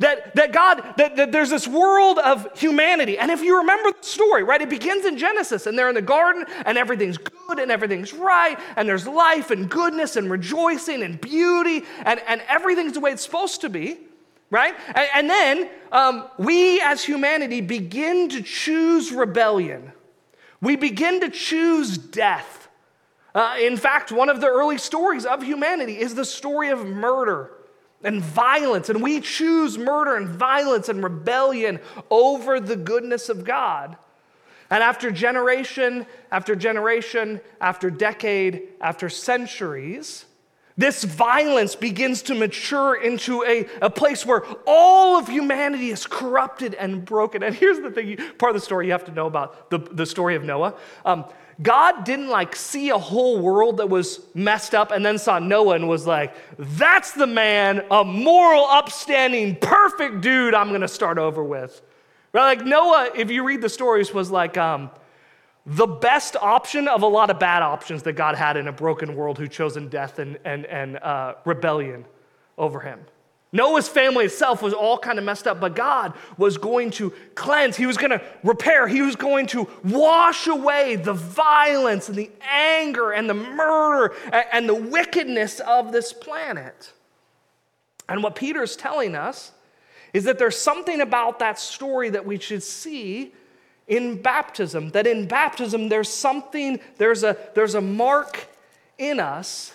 That, 0.00 0.34
that 0.34 0.52
God, 0.52 0.82
that, 0.96 1.16
that 1.16 1.32
there's 1.32 1.50
this 1.50 1.68
world 1.68 2.18
of 2.18 2.58
humanity. 2.58 3.16
And 3.16 3.30
if 3.30 3.42
you 3.42 3.58
remember 3.58 3.92
the 3.92 4.06
story, 4.06 4.42
right, 4.42 4.60
it 4.60 4.68
begins 4.68 5.04
in 5.06 5.16
Genesis 5.16 5.66
and 5.66 5.78
they're 5.78 5.88
in 5.88 5.94
the 5.94 6.02
garden 6.02 6.44
and 6.66 6.76
everything's 6.76 7.16
good 7.16 7.60
and 7.60 7.70
everything's 7.70 8.12
right 8.12 8.58
and 8.76 8.88
there's 8.88 9.06
life 9.06 9.52
and 9.52 9.70
goodness 9.70 10.16
and 10.16 10.30
rejoicing 10.30 11.04
and 11.04 11.20
beauty 11.20 11.82
and, 12.04 12.20
and 12.26 12.42
everything's 12.48 12.94
the 12.94 13.00
way 13.00 13.12
it's 13.12 13.22
supposed 13.22 13.60
to 13.60 13.68
be, 13.68 13.98
right? 14.50 14.74
And, 14.88 15.08
and 15.14 15.30
then 15.30 15.70
um, 15.92 16.28
we 16.38 16.80
as 16.80 17.04
humanity 17.04 17.60
begin 17.60 18.28
to 18.30 18.42
choose 18.42 19.12
rebellion 19.12 19.92
we 20.64 20.76
begin 20.76 21.20
to 21.20 21.30
choose 21.30 21.98
death. 21.98 22.68
Uh, 23.34 23.56
in 23.60 23.76
fact, 23.76 24.12
one 24.12 24.28
of 24.28 24.40
the 24.40 24.46
early 24.46 24.78
stories 24.78 25.26
of 25.26 25.42
humanity 25.42 25.98
is 25.98 26.14
the 26.14 26.24
story 26.24 26.70
of 26.70 26.86
murder 26.86 27.50
and 28.02 28.20
violence, 28.20 28.88
and 28.88 29.02
we 29.02 29.20
choose 29.20 29.78
murder 29.78 30.16
and 30.16 30.28
violence 30.28 30.88
and 30.88 31.02
rebellion 31.02 31.80
over 32.10 32.60
the 32.60 32.76
goodness 32.76 33.28
of 33.28 33.44
God. 33.44 33.96
And 34.70 34.82
after 34.82 35.10
generation 35.10 36.06
after 36.30 36.56
generation, 36.56 37.40
after 37.60 37.90
decade, 37.90 38.68
after 38.80 39.08
centuries, 39.08 40.24
this 40.76 41.04
violence 41.04 41.76
begins 41.76 42.22
to 42.22 42.34
mature 42.34 42.96
into 42.96 43.44
a, 43.44 43.66
a 43.80 43.88
place 43.88 44.26
where 44.26 44.42
all 44.66 45.16
of 45.16 45.28
humanity 45.28 45.90
is 45.90 46.06
corrupted 46.06 46.74
and 46.74 47.04
broken. 47.04 47.42
And 47.44 47.54
here's 47.54 47.78
the 47.78 47.90
thing 47.90 48.16
part 48.38 48.54
of 48.54 48.60
the 48.60 48.64
story 48.64 48.86
you 48.86 48.92
have 48.92 49.04
to 49.04 49.12
know 49.12 49.26
about 49.26 49.70
the, 49.70 49.78
the 49.78 50.04
story 50.04 50.34
of 50.34 50.42
Noah. 50.42 50.74
Um, 51.04 51.26
God 51.62 52.04
didn't 52.04 52.28
like 52.28 52.56
see 52.56 52.90
a 52.90 52.98
whole 52.98 53.38
world 53.38 53.76
that 53.76 53.88
was 53.88 54.20
messed 54.34 54.74
up 54.74 54.90
and 54.90 55.06
then 55.06 55.18
saw 55.18 55.38
Noah 55.38 55.76
and 55.76 55.88
was 55.88 56.06
like, 56.06 56.34
that's 56.58 57.12
the 57.12 57.28
man, 57.28 57.84
a 57.92 58.02
moral, 58.02 58.64
upstanding, 58.64 59.56
perfect 59.56 60.20
dude 60.20 60.54
I'm 60.54 60.72
gonna 60.72 60.88
start 60.88 61.18
over 61.18 61.44
with. 61.44 61.80
Right? 62.32 62.58
Like 62.58 62.66
Noah, 62.66 63.10
if 63.14 63.30
you 63.30 63.44
read 63.44 63.62
the 63.62 63.68
stories, 63.68 64.12
was 64.12 64.32
like, 64.32 64.56
um, 64.56 64.90
the 65.66 65.86
best 65.86 66.36
option 66.36 66.88
of 66.88 67.02
a 67.02 67.06
lot 67.06 67.30
of 67.30 67.38
bad 67.38 67.62
options 67.62 68.02
that 68.02 68.12
God 68.12 68.34
had 68.34 68.56
in 68.56 68.68
a 68.68 68.72
broken 68.72 69.16
world 69.16 69.38
who 69.38 69.48
chosen 69.48 69.88
death 69.88 70.18
and, 70.18 70.38
and, 70.44 70.66
and 70.66 70.98
uh, 70.98 71.34
rebellion 71.44 72.04
over 72.58 72.80
him. 72.80 73.00
Noah's 73.54 73.88
family 73.88 74.24
itself 74.24 74.62
was 74.62 74.74
all 74.74 74.98
kind 74.98 75.16
of 75.16 75.24
messed 75.24 75.46
up, 75.46 75.60
but 75.60 75.76
God 75.76 76.12
was 76.36 76.58
going 76.58 76.90
to 76.92 77.12
cleanse. 77.36 77.76
He 77.76 77.86
was 77.86 77.96
going 77.96 78.10
to 78.10 78.20
repair. 78.42 78.88
He 78.88 79.00
was 79.00 79.14
going 79.14 79.46
to 79.48 79.68
wash 79.84 80.48
away 80.48 80.96
the 80.96 81.12
violence 81.12 82.08
and 82.08 82.18
the 82.18 82.32
anger 82.50 83.12
and 83.12 83.30
the 83.30 83.34
murder 83.34 84.12
and 84.52 84.68
the 84.68 84.74
wickedness 84.74 85.60
of 85.60 85.92
this 85.92 86.12
planet. 86.12 86.92
And 88.08 88.24
what 88.24 88.34
Peter's 88.34 88.74
telling 88.74 89.14
us 89.14 89.52
is 90.12 90.24
that 90.24 90.36
there's 90.38 90.58
something 90.58 91.00
about 91.00 91.38
that 91.38 91.56
story 91.56 92.10
that 92.10 92.26
we 92.26 92.40
should 92.40 92.62
see 92.62 93.32
in 93.86 94.20
baptism, 94.20 94.90
that 94.90 95.06
in 95.06 95.26
baptism 95.26 95.88
there's 95.88 96.08
something, 96.08 96.80
there's 96.96 97.22
a, 97.22 97.36
there's 97.54 97.74
a 97.74 97.80
mark 97.80 98.46
in 98.98 99.20
us 99.20 99.74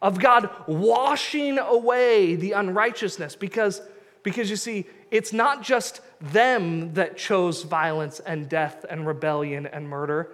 of 0.00 0.18
God 0.20 0.50
washing 0.66 1.58
away 1.58 2.34
the 2.34 2.52
unrighteousness 2.52 3.36
because, 3.36 3.82
because 4.22 4.50
you 4.50 4.56
see, 4.56 4.86
it's 5.10 5.32
not 5.32 5.62
just 5.62 6.00
them 6.20 6.94
that 6.94 7.16
chose 7.16 7.62
violence 7.62 8.20
and 8.20 8.48
death 8.48 8.84
and 8.88 9.06
rebellion 9.06 9.66
and 9.66 9.88
murder, 9.88 10.30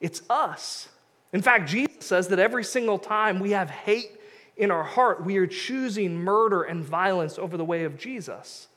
it's 0.00 0.22
us. 0.28 0.88
In 1.32 1.40
fact, 1.40 1.68
Jesus 1.68 2.04
says 2.06 2.28
that 2.28 2.38
every 2.38 2.64
single 2.64 2.98
time 2.98 3.40
we 3.40 3.52
have 3.52 3.70
hate 3.70 4.18
in 4.56 4.70
our 4.70 4.84
heart, 4.84 5.24
we 5.24 5.36
are 5.38 5.46
choosing 5.46 6.16
murder 6.16 6.62
and 6.62 6.84
violence 6.84 7.38
over 7.38 7.56
the 7.56 7.64
way 7.64 7.84
of 7.84 7.98
Jesus. 7.98 8.68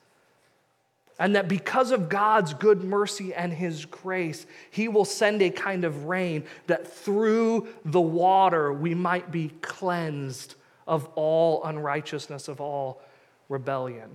And 1.18 1.36
that 1.36 1.48
because 1.48 1.92
of 1.92 2.10
God's 2.10 2.54
good 2.54 2.84
mercy 2.84 3.34
and 3.34 3.54
his 3.54 3.86
grace, 3.86 4.46
he 4.70 4.88
will 4.88 5.06
send 5.06 5.42
a 5.42 5.50
kind 5.50 5.86
of 5.86 6.06
rain 6.06 6.44
that 6.68 6.92
through 6.92 7.68
the 7.86 8.02
water 8.02 8.74
we 8.74 8.94
might 8.94 9.32
be 9.32 9.50
cleansed 9.62 10.56
of 10.86 11.08
all 11.16 11.64
unrighteousness, 11.64 12.48
of 12.48 12.60
all 12.60 13.02
rebellion. 13.48 14.10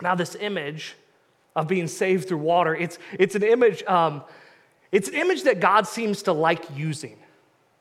Now, 0.00 0.14
this 0.14 0.36
image 0.36 0.94
of 1.56 1.66
being 1.66 1.88
saved 1.88 2.28
through 2.28 2.38
water, 2.38 2.76
it's, 2.76 2.98
it's, 3.18 3.34
an 3.34 3.42
image, 3.42 3.82
um, 3.84 4.22
it's 4.92 5.08
an 5.08 5.14
image 5.14 5.42
that 5.42 5.58
God 5.58 5.88
seems 5.88 6.22
to 6.22 6.32
like 6.32 6.64
using. 6.76 7.18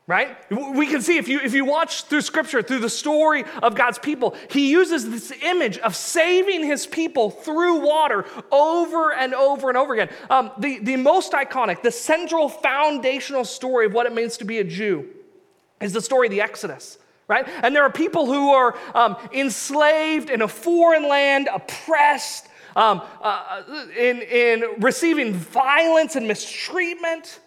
Right? 0.08 0.38
We 0.50 0.88
can 0.88 1.02
see 1.02 1.18
if 1.18 1.28
you, 1.28 1.42
if 1.42 1.54
you 1.54 1.66
watch 1.66 2.04
through 2.04 2.22
scripture, 2.22 2.62
through 2.62 2.80
the 2.80 2.90
story 2.90 3.44
of 3.62 3.76
God's 3.76 4.00
people, 4.00 4.36
he 4.50 4.72
uses 4.72 5.10
this 5.10 5.34
image 5.44 5.78
of 5.80 5.98
saving 5.98 6.64
his 6.64 6.88
people 6.88 7.30
through 7.30 7.86
water 7.86 8.26
over 8.50 9.14
and 9.14 9.34
over 9.34 9.68
and 9.68 9.78
over 9.78 9.94
again. 9.94 10.10
Um, 10.30 10.52
the, 10.58 10.80
the 10.80 10.96
most 10.96 11.34
iconic, 11.34 11.84
the 11.84 11.92
central 11.92 12.48
foundational 12.48 13.44
story 13.44 13.86
of 13.86 13.94
what 13.94 14.06
it 14.06 14.14
means 14.14 14.38
to 14.38 14.46
be 14.46 14.60
a 14.60 14.64
Jew 14.64 15.10
is 15.82 15.92
the 15.92 16.02
story 16.02 16.28
of 16.28 16.32
the 16.32 16.42
Exodus. 16.42 16.98
Right? 17.28 17.46
And 17.62 17.76
there 17.76 17.84
are 17.84 17.92
people 17.92 18.26
who 18.26 18.52
are 18.52 18.78
um, 18.96 19.18
enslaved 19.34 20.30
in 20.30 20.42
a 20.42 20.48
foreign 20.48 21.10
land, 21.10 21.50
oppressed, 21.54 22.48
um, 22.78 23.02
uh, 23.22 23.64
in, 23.98 24.22
in 24.22 24.64
receiving 24.80 25.34
violence 25.34 26.16
and 26.16 26.26
mistreatment 26.26 27.42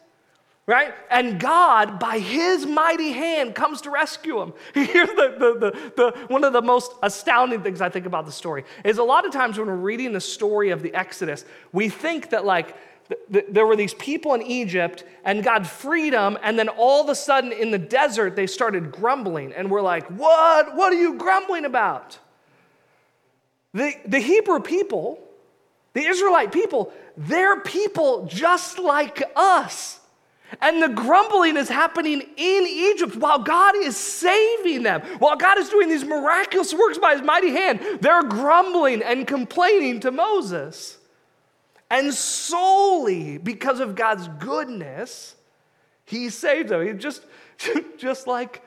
right? 0.67 0.95
And 1.11 1.41
God, 1.41 1.99
by 1.99 2.19
his 2.19 2.65
mighty 2.67 3.13
hand, 3.13 3.55
comes 3.55 3.81
to 3.83 3.91
rescue 3.91 4.41
him. 4.41 4.53
Here's 4.75 5.09
the, 5.09 5.35
the, 5.39 5.59
the, 5.59 5.93
the, 5.97 6.27
one 6.29 6.45
of 6.45 6.53
the 6.53 6.63
most 6.63 6.93
astounding 7.03 7.63
things 7.63 7.81
I 7.81 7.89
think 7.89 8.07
about 8.07 8.27
the 8.27 8.33
story 8.33 8.65
is 8.85 8.99
a 8.99 9.03
lot 9.03 9.27
of 9.27 9.33
times 9.33 9.59
when 9.59 9.67
we're 9.67 9.75
reading 9.75 10.13
the 10.13 10.21
story 10.21 10.71
of 10.71 10.83
the 10.83 10.95
Exodus, 10.95 11.45
we 11.73 11.89
think 11.89 12.31
that 12.31 12.45
like 12.45 12.77
there 13.29 13.67
were 13.67 13.77
these 13.77 13.95
people 13.95 14.35
in 14.35 14.43
Egypt 14.43 15.05
and 15.25 15.43
God 15.43 15.67
freed 15.67 16.13
them, 16.13 16.39
and 16.43 16.59
then 16.59 16.69
all 16.69 17.03
of 17.03 17.09
a 17.09 17.15
sudden 17.15 17.53
in 17.53 17.71
the 17.71 17.79
desert 17.79 18.37
they 18.37 18.47
started 18.47 18.93
grumbling, 18.93 19.53
and 19.53 19.71
we're 19.71 19.83
like, 19.83 20.07
What? 20.09 20.77
What 20.77 20.93
are 20.93 21.01
you 21.01 21.15
grumbling 21.15 21.65
about? 21.65 22.19
The, 23.73 23.93
the 24.07 24.19
Hebrew 24.19 24.61
people, 24.61 25.21
the 25.93 26.03
Israelite 26.03 26.53
people, 26.53 26.93
they're 27.17 27.61
people 27.61 28.27
just 28.27 28.79
like 28.79 29.23
us. 29.37 30.00
And 30.61 30.83
the 30.83 30.89
grumbling 30.89 31.57
is 31.57 31.69
happening 31.69 32.23
in 32.37 32.67
Egypt 32.67 33.17
while 33.17 33.39
God 33.39 33.77
is 33.77 33.97
saving 33.97 34.83
them. 34.83 35.03
While 35.19 35.37
God 35.37 35.59
is 35.59 35.69
doing 35.69 35.89
these 35.89 36.05
miraculous 36.05 36.75
works 36.75 36.99
by 36.99 37.13
his 37.13 37.23
mighty 37.23 37.51
hand, 37.51 37.81
they're 38.01 38.25
grumbling 38.25 39.03
and 39.03 39.27
complaining 39.27 40.01
to 40.01 40.11
Moses. 40.11 40.99
And 41.91 42.13
solely 42.13 43.39
because 43.39 43.81
of 43.81 43.95
God's 43.95 44.29
goodness, 44.39 45.37
he 46.05 46.29
saved 46.31 46.71
them. 46.71 46.87
He 46.87 46.93
just, 46.95 47.25
just 47.99 48.27
like 48.27 48.63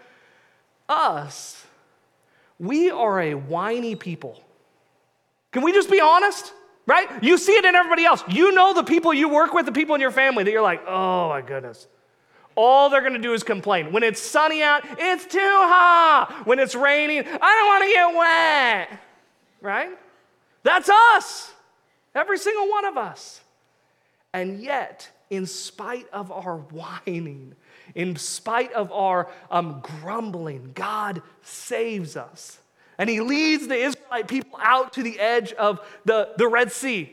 us, 0.87 1.65
we 2.59 2.91
are 2.91 3.19
a 3.19 3.33
whiny 3.33 3.95
people. 3.95 4.41
Can 5.51 5.63
we 5.63 5.73
just 5.73 5.91
be 5.91 5.99
honest? 5.99 6.53
Right? 6.85 7.23
You 7.23 7.37
see 7.37 7.53
it 7.53 7.65
in 7.65 7.75
everybody 7.75 8.05
else. 8.05 8.23
You 8.27 8.51
know 8.51 8.73
the 8.73 8.83
people 8.83 9.13
you 9.13 9.29
work 9.29 9.53
with, 9.53 9.65
the 9.65 9.71
people 9.71 9.95
in 9.95 10.01
your 10.01 10.11
family 10.11 10.43
that 10.43 10.51
you're 10.51 10.61
like, 10.61 10.85
oh 10.87 11.29
my 11.29 11.41
goodness. 11.41 11.87
All 12.55 12.89
they're 12.89 13.01
gonna 13.01 13.19
do 13.19 13.33
is 13.33 13.43
complain. 13.43 13.91
When 13.91 14.03
it's 14.03 14.21
sunny 14.21 14.61
out, 14.61 14.83
it's 14.97 15.25
too 15.25 15.39
hot. 15.39 16.43
When 16.45 16.59
it's 16.59 16.75
raining, 16.75 17.19
I 17.19 17.23
don't 17.25 17.67
wanna 17.67 17.87
get 17.91 18.89
wet, 18.89 18.99
right? 19.61 19.97
That's 20.61 20.89
us, 20.89 21.51
every 22.13 22.37
single 22.37 22.69
one 22.69 22.85
of 22.85 22.97
us. 22.97 23.41
And 24.33 24.61
yet, 24.61 25.09
in 25.29 25.45
spite 25.45 26.07
of 26.13 26.31
our 26.31 26.57
whining, 26.57 27.55
in 27.95 28.15
spite 28.15 28.71
of 28.73 28.91
our 28.91 29.29
um, 29.51 29.81
grumbling, 29.81 30.71
God 30.73 31.21
saves 31.41 32.15
us. 32.15 32.59
And 32.97 33.09
he 33.09 33.19
leads 33.19 33.67
the 33.67 33.75
Israelite 33.75 34.27
people 34.27 34.59
out 34.61 34.93
to 34.93 35.03
the 35.03 35.19
edge 35.19 35.53
of 35.53 35.79
the, 36.05 36.29
the 36.37 36.47
Red 36.47 36.71
Sea. 36.71 37.11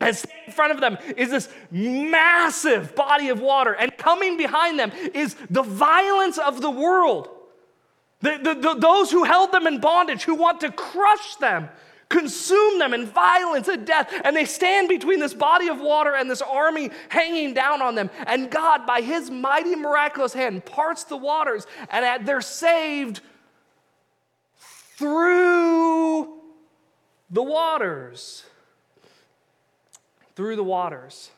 And 0.00 0.16
in 0.46 0.52
front 0.52 0.72
of 0.72 0.80
them 0.80 0.96
is 1.16 1.30
this 1.30 1.48
massive 1.70 2.94
body 2.94 3.28
of 3.30 3.40
water. 3.40 3.72
And 3.72 3.96
coming 3.96 4.36
behind 4.36 4.78
them 4.78 4.92
is 5.14 5.34
the 5.50 5.62
violence 5.62 6.38
of 6.38 6.60
the 6.60 6.70
world. 6.70 7.28
The, 8.20 8.38
the, 8.42 8.54
the, 8.54 8.74
those 8.74 9.10
who 9.10 9.24
held 9.24 9.52
them 9.52 9.66
in 9.66 9.80
bondage, 9.80 10.24
who 10.24 10.34
want 10.34 10.60
to 10.60 10.72
crush 10.72 11.36
them, 11.36 11.68
consume 12.08 12.78
them 12.78 12.94
in 12.94 13.06
violence 13.06 13.68
and 13.68 13.86
death. 13.86 14.12
And 14.24 14.36
they 14.36 14.44
stand 14.44 14.88
between 14.88 15.20
this 15.20 15.34
body 15.34 15.68
of 15.68 15.80
water 15.80 16.14
and 16.14 16.30
this 16.30 16.42
army 16.42 16.90
hanging 17.08 17.54
down 17.54 17.82
on 17.82 17.94
them. 17.94 18.10
And 18.26 18.50
God, 18.50 18.86
by 18.86 19.00
his 19.00 19.30
mighty, 19.30 19.74
miraculous 19.74 20.32
hand, 20.32 20.64
parts 20.64 21.04
the 21.04 21.16
waters, 21.16 21.66
and 21.90 22.26
they're 22.26 22.40
saved 22.40 23.20
through 24.98 26.28
the 27.30 27.42
waters. 27.42 28.44
Through 30.34 30.56
the 30.56 30.64
waters. 30.64 31.30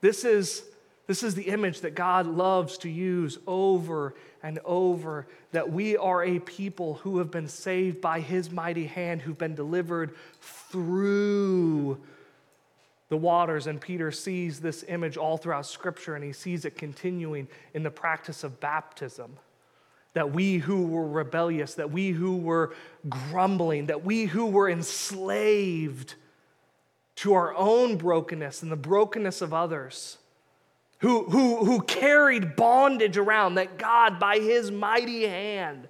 This 0.00 0.24
is, 0.24 0.62
this 1.06 1.22
is 1.22 1.34
the 1.34 1.48
image 1.48 1.80
that 1.82 1.94
God 1.94 2.26
loves 2.26 2.78
to 2.78 2.90
use 2.90 3.38
over 3.46 4.14
and 4.42 4.58
over 4.64 5.26
that 5.52 5.70
we 5.70 5.96
are 5.96 6.24
a 6.24 6.38
people 6.38 6.94
who 6.94 7.18
have 7.18 7.30
been 7.30 7.48
saved 7.48 8.00
by 8.00 8.20
his 8.20 8.50
mighty 8.50 8.86
hand, 8.86 9.22
who've 9.22 9.38
been 9.38 9.54
delivered 9.54 10.14
through 10.40 12.00
the 13.10 13.16
waters. 13.16 13.66
And 13.66 13.80
Peter 13.80 14.10
sees 14.10 14.60
this 14.60 14.84
image 14.88 15.18
all 15.18 15.36
throughout 15.36 15.66
Scripture 15.66 16.14
and 16.14 16.24
he 16.24 16.32
sees 16.32 16.64
it 16.64 16.76
continuing 16.78 17.46
in 17.74 17.82
the 17.82 17.90
practice 17.90 18.42
of 18.42 18.58
baptism 18.60 19.36
that 20.14 20.32
we 20.32 20.58
who 20.58 20.86
were 20.86 21.06
rebellious, 21.06 21.74
that 21.74 21.90
we 21.90 22.10
who 22.10 22.36
were 22.36 22.74
grumbling, 23.08 23.86
that 23.86 24.04
we 24.04 24.24
who 24.24 24.46
were 24.46 24.70
enslaved 24.70 26.14
to 27.16 27.34
our 27.34 27.54
own 27.54 27.96
brokenness 27.96 28.62
and 28.62 28.72
the 28.72 28.76
brokenness 28.76 29.42
of 29.42 29.52
others, 29.52 30.18
who, 30.98 31.24
who, 31.24 31.64
who 31.64 31.80
carried 31.82 32.56
bondage 32.56 33.16
around, 33.16 33.56
that 33.56 33.76
God, 33.76 34.18
by 34.18 34.38
his 34.38 34.70
mighty 34.70 35.26
hand, 35.26 35.88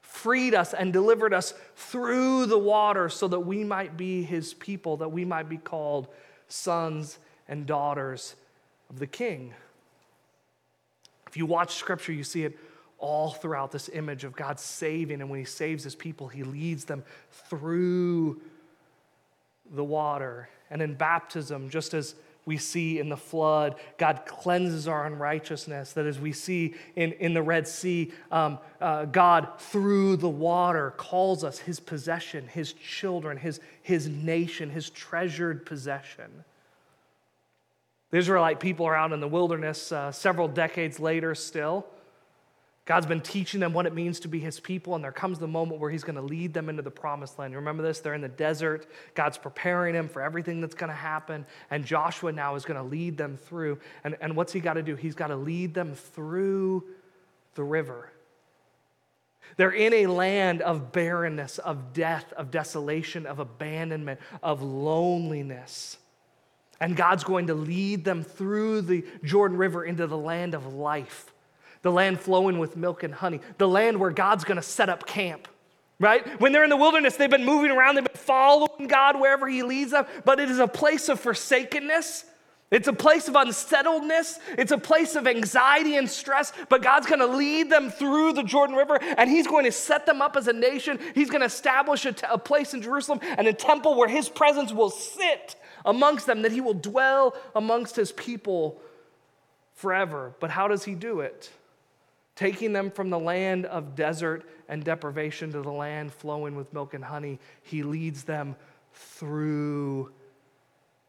freed 0.00 0.54
us 0.54 0.72
and 0.72 0.92
delivered 0.92 1.34
us 1.34 1.54
through 1.74 2.46
the 2.46 2.58
water 2.58 3.08
so 3.08 3.26
that 3.28 3.40
we 3.40 3.64
might 3.64 3.96
be 3.96 4.22
his 4.22 4.54
people, 4.54 4.98
that 4.98 5.08
we 5.08 5.24
might 5.24 5.48
be 5.48 5.56
called 5.56 6.06
sons 6.48 7.18
and 7.48 7.66
daughters 7.66 8.36
of 8.90 8.98
the 8.98 9.06
king. 9.06 9.54
If 11.26 11.36
you 11.36 11.46
watch 11.46 11.74
scripture, 11.74 12.12
you 12.12 12.24
see 12.24 12.44
it 12.44 12.56
all 13.04 13.30
throughout 13.32 13.70
this 13.70 13.90
image 13.92 14.24
of 14.24 14.34
God 14.34 14.58
saving. 14.58 15.20
And 15.20 15.28
when 15.28 15.38
He 15.38 15.44
saves 15.44 15.84
His 15.84 15.94
people, 15.94 16.28
He 16.28 16.42
leads 16.42 16.86
them 16.86 17.04
through 17.30 18.40
the 19.70 19.84
water. 19.84 20.48
And 20.70 20.80
in 20.80 20.94
baptism, 20.94 21.68
just 21.68 21.92
as 21.92 22.14
we 22.46 22.56
see 22.56 22.98
in 22.98 23.08
the 23.08 23.16
flood, 23.16 23.76
God 23.98 24.22
cleanses 24.26 24.88
our 24.88 25.06
unrighteousness. 25.06 25.92
That 25.92 26.06
as 26.06 26.18
we 26.18 26.32
see 26.32 26.74
in, 26.96 27.12
in 27.12 27.34
the 27.34 27.42
Red 27.42 27.68
Sea, 27.68 28.12
um, 28.32 28.58
uh, 28.80 29.04
God 29.04 29.48
through 29.58 30.16
the 30.16 30.28
water 30.28 30.92
calls 30.96 31.44
us 31.44 31.58
His 31.58 31.80
possession, 31.80 32.48
His 32.48 32.72
children, 32.72 33.36
His, 33.36 33.60
his 33.82 34.08
nation, 34.08 34.70
His 34.70 34.88
treasured 34.90 35.66
possession. 35.66 36.44
The 38.10 38.18
Israelite 38.18 38.60
people 38.60 38.86
are 38.86 38.94
out 38.94 39.12
in 39.12 39.20
the 39.20 39.28
wilderness 39.28 39.92
uh, 39.92 40.10
several 40.10 40.48
decades 40.48 40.98
later 41.00 41.34
still. 41.34 41.86
God's 42.86 43.06
been 43.06 43.22
teaching 43.22 43.60
them 43.60 43.72
what 43.72 43.86
it 43.86 43.94
means 43.94 44.20
to 44.20 44.28
be 44.28 44.38
his 44.38 44.60
people, 44.60 44.94
and 44.94 45.02
there 45.02 45.12
comes 45.12 45.38
the 45.38 45.48
moment 45.48 45.80
where 45.80 45.90
he's 45.90 46.04
going 46.04 46.16
to 46.16 46.22
lead 46.22 46.52
them 46.52 46.68
into 46.68 46.82
the 46.82 46.90
promised 46.90 47.38
land. 47.38 47.52
You 47.52 47.58
remember 47.58 47.82
this? 47.82 48.00
They're 48.00 48.12
in 48.12 48.20
the 48.20 48.28
desert. 48.28 48.86
God's 49.14 49.38
preparing 49.38 49.94
them 49.94 50.06
for 50.06 50.20
everything 50.20 50.60
that's 50.60 50.74
going 50.74 50.90
to 50.90 50.96
happen, 50.96 51.46
and 51.70 51.86
Joshua 51.86 52.30
now 52.30 52.56
is 52.56 52.66
going 52.66 52.76
to 52.76 52.86
lead 52.86 53.16
them 53.16 53.38
through. 53.38 53.78
And, 54.04 54.16
and 54.20 54.36
what's 54.36 54.52
he 54.52 54.60
got 54.60 54.74
to 54.74 54.82
do? 54.82 54.96
He's 54.96 55.14
got 55.14 55.28
to 55.28 55.36
lead 55.36 55.72
them 55.72 55.94
through 55.94 56.84
the 57.54 57.64
river. 57.64 58.12
They're 59.56 59.70
in 59.70 59.94
a 59.94 60.06
land 60.06 60.60
of 60.60 60.92
barrenness, 60.92 61.58
of 61.58 61.94
death, 61.94 62.34
of 62.34 62.50
desolation, 62.50 63.24
of 63.24 63.38
abandonment, 63.38 64.20
of 64.42 64.62
loneliness. 64.62 65.96
And 66.80 66.96
God's 66.96 67.24
going 67.24 67.46
to 67.46 67.54
lead 67.54 68.04
them 68.04 68.24
through 68.24 68.82
the 68.82 69.06
Jordan 69.22 69.56
River 69.56 69.84
into 69.84 70.06
the 70.06 70.18
land 70.18 70.54
of 70.54 70.74
life 70.74 71.33
the 71.84 71.92
land 71.92 72.18
flowing 72.18 72.58
with 72.58 72.76
milk 72.76 73.02
and 73.02 73.14
honey, 73.14 73.40
the 73.58 73.68
land 73.68 74.00
where 74.00 74.10
God's 74.10 74.42
to 74.42 74.62
set 74.62 74.88
up 74.88 75.06
camp. 75.06 75.46
Right? 76.00 76.40
When 76.40 76.50
they're 76.50 76.64
in 76.64 76.70
the 76.70 76.76
wilderness, 76.76 77.16
they've 77.16 77.30
been 77.30 77.44
moving 77.44 77.70
around, 77.70 77.94
they've 77.94 78.04
been 78.04 78.16
following 78.16 78.88
God 78.88 79.20
wherever 79.20 79.46
He 79.46 79.62
leads 79.62 79.92
them, 79.92 80.06
but 80.24 80.40
it 80.40 80.50
is 80.50 80.58
a 80.58 80.66
place 80.66 81.08
of 81.08 81.20
forsakenness. 81.20 82.24
It's 82.70 82.88
a 82.88 82.92
place 82.92 83.28
of 83.28 83.36
unsettledness. 83.36 84.40
It's 84.58 84.72
a 84.72 84.78
place 84.78 85.14
of 85.14 85.28
anxiety 85.28 85.96
and 85.96 86.10
stress, 86.10 86.52
but 86.68 86.82
God's 86.82 87.06
going 87.06 87.20
to 87.20 87.26
lead 87.26 87.70
them 87.70 87.90
through 87.90 88.32
the 88.32 88.42
Jordan 88.42 88.74
River 88.74 88.98
and 89.00 89.30
He's 89.30 89.46
going 89.46 89.66
to 89.66 89.72
set 89.72 90.06
them 90.06 90.20
up 90.20 90.36
as 90.36 90.48
a 90.48 90.52
nation. 90.52 90.98
He's 91.14 91.30
going 91.30 91.42
to 91.42 91.46
establish 91.46 92.04
a, 92.06 92.12
t- 92.12 92.26
a 92.28 92.38
place 92.38 92.74
in 92.74 92.82
Jerusalem 92.82 93.20
and 93.22 93.46
a 93.46 93.52
temple 93.52 93.94
where 93.94 94.08
His 94.08 94.28
presence 94.28 94.72
will 94.72 94.90
sit 94.90 95.54
amongst 95.84 96.26
them, 96.26 96.42
that 96.42 96.50
He 96.50 96.62
will 96.62 96.74
dwell 96.74 97.36
amongst 97.54 97.94
His 97.94 98.10
people 98.10 98.80
forever. 99.74 100.34
But 100.40 100.50
how 100.50 100.66
does 100.66 100.82
He 100.84 100.94
do 100.94 101.20
it? 101.20 101.50
Taking 102.36 102.72
them 102.72 102.90
from 102.90 103.10
the 103.10 103.18
land 103.18 103.66
of 103.66 103.94
desert 103.94 104.44
and 104.68 104.82
deprivation 104.82 105.52
to 105.52 105.62
the 105.62 105.70
land 105.70 106.12
flowing 106.12 106.56
with 106.56 106.72
milk 106.72 106.94
and 106.94 107.04
honey. 107.04 107.38
He 107.62 107.82
leads 107.82 108.24
them 108.24 108.56
through 108.92 110.10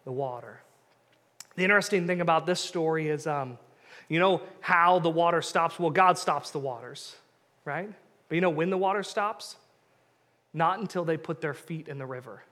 the 0.04 0.12
water. 0.12 0.62
The 1.56 1.64
interesting 1.64 2.06
thing 2.06 2.22
about 2.22 2.46
this 2.46 2.60
story 2.60 3.10
is 3.10 3.28
um, 3.28 3.58
You 4.08 4.20
know 4.20 4.42
how 4.60 5.00
the 5.00 5.10
water 5.10 5.42
stops? 5.42 5.80
Well, 5.80 5.90
God 5.90 6.18
stops 6.18 6.52
the 6.52 6.60
waters, 6.60 7.16
right? 7.64 7.90
But 8.28 8.36
you 8.36 8.42
know 8.42 8.50
when 8.50 8.70
the 8.70 8.78
water 8.78 9.04
stops? 9.04 9.56
Not 10.54 10.80
until 10.80 11.06
they 11.06 11.18
put 11.18 11.42
their 11.42 11.54
feet 11.54 11.88
in 11.88 11.98
the 11.98 12.06
river. 12.06 12.44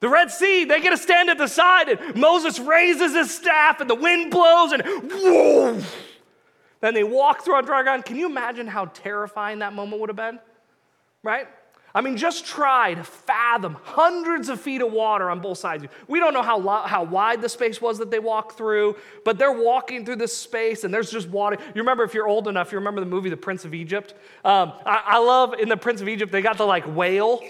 The 0.00 0.08
Red 0.08 0.30
Sea, 0.30 0.64
they 0.64 0.80
get 0.80 0.90
to 0.90 0.96
stand 0.96 1.28
at 1.28 1.36
the 1.36 1.46
side, 1.46 1.88
and 1.88 2.16
Moses 2.16 2.58
raises 2.58 3.12
his 3.12 3.30
staff, 3.30 3.80
and 3.80 3.90
the 3.90 3.94
wind 3.94 4.30
blows, 4.30 4.72
and 4.72 4.82
whoa! 4.84 5.80
Then 6.80 6.94
they 6.94 7.04
walk 7.04 7.44
through 7.44 7.56
on 7.56 7.64
dry 7.64 7.82
ground. 7.82 8.04
Can 8.04 8.16
you 8.16 8.26
imagine 8.26 8.66
how 8.66 8.86
terrifying 8.86 9.58
that 9.60 9.72
moment 9.72 10.00
would 10.00 10.08
have 10.08 10.16
been? 10.16 10.38
Right? 11.22 11.46
I 11.94 12.02
mean, 12.02 12.16
just 12.16 12.46
try 12.46 12.94
to 12.94 13.02
fathom 13.02 13.76
hundreds 13.82 14.48
of 14.48 14.60
feet 14.60 14.80
of 14.80 14.92
water 14.92 15.28
on 15.28 15.40
both 15.40 15.58
sides. 15.58 15.84
We 16.06 16.20
don't 16.20 16.32
know 16.32 16.42
how, 16.42 16.58
lo- 16.58 16.82
how 16.86 17.02
wide 17.02 17.42
the 17.42 17.48
space 17.48 17.80
was 17.80 17.98
that 17.98 18.12
they 18.12 18.20
walked 18.20 18.56
through, 18.56 18.96
but 19.24 19.38
they're 19.38 19.52
walking 19.52 20.04
through 20.04 20.16
this 20.16 20.36
space 20.36 20.84
and 20.84 20.94
there's 20.94 21.10
just 21.10 21.28
water. 21.28 21.56
You 21.74 21.82
remember, 21.82 22.04
if 22.04 22.14
you're 22.14 22.28
old 22.28 22.46
enough, 22.46 22.70
you 22.70 22.78
remember 22.78 23.00
the 23.00 23.08
movie 23.08 23.28
The 23.28 23.36
Prince 23.36 23.64
of 23.64 23.74
Egypt? 23.74 24.14
Um, 24.44 24.72
I, 24.86 25.02
I 25.04 25.18
love 25.18 25.54
in 25.54 25.68
The 25.68 25.76
Prince 25.76 26.00
of 26.00 26.08
Egypt, 26.08 26.30
they 26.30 26.42
got 26.42 26.58
the 26.58 26.66
like 26.66 26.84
whale 26.84 27.40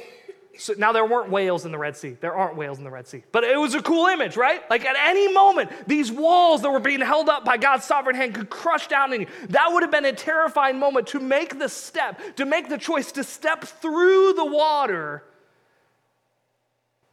so 0.61 0.75
now 0.77 0.93
there 0.93 1.07
weren't 1.07 1.31
whales 1.31 1.65
in 1.65 1.73
the 1.73 1.79
Red 1.79 1.97
Sea. 1.97 2.17
There 2.21 2.35
aren't 2.35 2.55
whales 2.55 2.77
in 2.77 2.85
the 2.85 2.91
Red 2.91 3.07
Sea. 3.07 3.23
But 3.33 3.45
it 3.45 3.59
was 3.59 3.75
a 3.75 3.81
cool 3.81 4.09
image, 4.09 4.37
right? 4.37 4.69
Like 4.69 4.85
at 4.85 4.95
any 4.97 5.33
moment, 5.33 5.71
these 5.87 6.13
walls 6.13 6.61
that 6.61 6.71
were 6.71 6.81
being 6.81 7.01
held 7.01 7.31
up 7.31 7.47
by 7.47 7.57
God's 7.57 7.85
sovereign 7.85 8.15
hand 8.15 8.35
could 8.35 8.51
crush 8.51 8.87
down 8.87 9.15
on 9.15 9.23
you. 9.23 9.27
That 9.49 9.73
would 9.73 9.83
have 9.83 9.91
been 9.91 10.05
a 10.05 10.13
terrifying 10.13 10.79
moment 10.79 11.07
to 11.09 11.19
make 11.19 11.59
the 11.59 11.69
step, 11.69 12.37
to 12.37 12.45
make 12.45 12.69
the 12.69 12.77
choice 12.77 13.11
to 13.13 13.25
step 13.25 13.65
through 13.65 14.35
the 14.35 14.45
water 14.45 15.25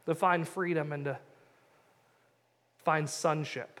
to 0.04 0.14
find 0.14 0.48
freedom 0.48 0.92
and 0.92 1.04
to 1.04 1.18
find 2.84 3.08
sonship. 3.08 3.80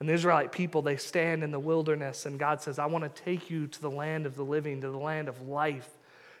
And 0.00 0.08
the 0.08 0.12
Israelite 0.12 0.52
people, 0.52 0.80
they 0.80 0.96
stand 0.96 1.42
in 1.42 1.50
the 1.50 1.58
wilderness, 1.58 2.24
and 2.24 2.38
God 2.38 2.62
says, 2.62 2.78
I 2.78 2.86
want 2.86 3.04
to 3.04 3.22
take 3.22 3.50
you 3.50 3.66
to 3.66 3.80
the 3.80 3.90
land 3.90 4.26
of 4.26 4.36
the 4.36 4.44
living, 4.44 4.80
to 4.82 4.90
the 4.90 4.98
land 4.98 5.28
of 5.28 5.48
life 5.48 5.97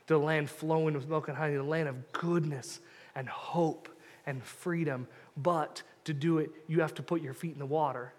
the 0.08 0.18
land 0.18 0.50
flowing 0.50 0.94
with 0.94 1.08
milk 1.08 1.28
and 1.28 1.36
honey, 1.36 1.54
the 1.54 1.62
land 1.62 1.88
of 1.88 2.12
goodness 2.12 2.80
and 3.14 3.28
hope 3.28 3.88
and 4.26 4.42
freedom. 4.42 5.06
But 5.36 5.82
to 6.04 6.12
do 6.12 6.38
it, 6.38 6.50
you 6.66 6.80
have 6.80 6.94
to 6.94 7.02
put 7.02 7.22
your 7.22 7.34
feet 7.34 7.52
in 7.52 7.58
the 7.58 7.66
water 7.66 8.12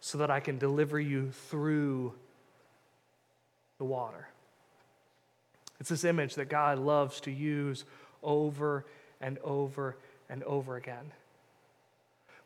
so 0.00 0.18
that 0.18 0.30
I 0.30 0.40
can 0.40 0.58
deliver 0.58 0.98
you 0.98 1.30
through 1.30 2.14
the 3.78 3.84
water. 3.84 4.28
It's 5.78 5.90
this 5.90 6.04
image 6.04 6.34
that 6.34 6.48
God 6.48 6.78
loves 6.78 7.20
to 7.22 7.30
use 7.30 7.84
over 8.22 8.84
and 9.20 9.38
over 9.38 9.96
and 10.28 10.42
over 10.44 10.76
again. 10.76 11.12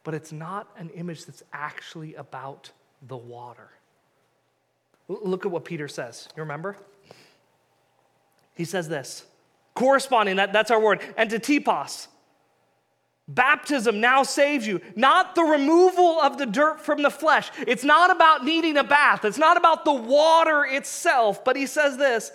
But 0.05 0.15
it's 0.15 0.33
not 0.33 0.69
an 0.77 0.91
image 0.91 1.25
that's 1.27 1.43
actually 1.53 2.15
about 2.17 2.73
the 3.07 3.17
water. 3.17 3.71
Look 5.09 5.47
at 5.47 5.53
what 5.53 5.65
Peter 5.65 5.89
says. 5.89 6.29
You 6.37 6.43
remember? 6.43 6.77
He 8.55 8.65
says 8.65 8.89
this 8.89 9.25
corresponding, 9.75 10.37
that, 10.37 10.53
that's 10.53 10.71
our 10.71 10.81
word, 10.81 11.01
antitipos. 11.17 12.09
Baptism 13.29 14.01
now 14.01 14.23
saves 14.23 14.67
you, 14.67 14.81
not 14.97 15.35
the 15.35 15.43
removal 15.43 16.21
of 16.21 16.37
the 16.37 16.45
dirt 16.45 16.81
from 16.81 17.03
the 17.03 17.11
flesh. 17.11 17.51
It's 17.67 17.85
not 17.85 18.11
about 18.11 18.45
needing 18.45 18.77
a 18.77 18.85
bath, 18.85 19.25
it's 19.25 19.39
not 19.39 19.57
about 19.57 19.85
the 19.85 19.93
water 19.93 20.65
itself, 20.65 21.45
but 21.45 21.57
he 21.57 21.67
says 21.67 21.97
this 21.97 22.33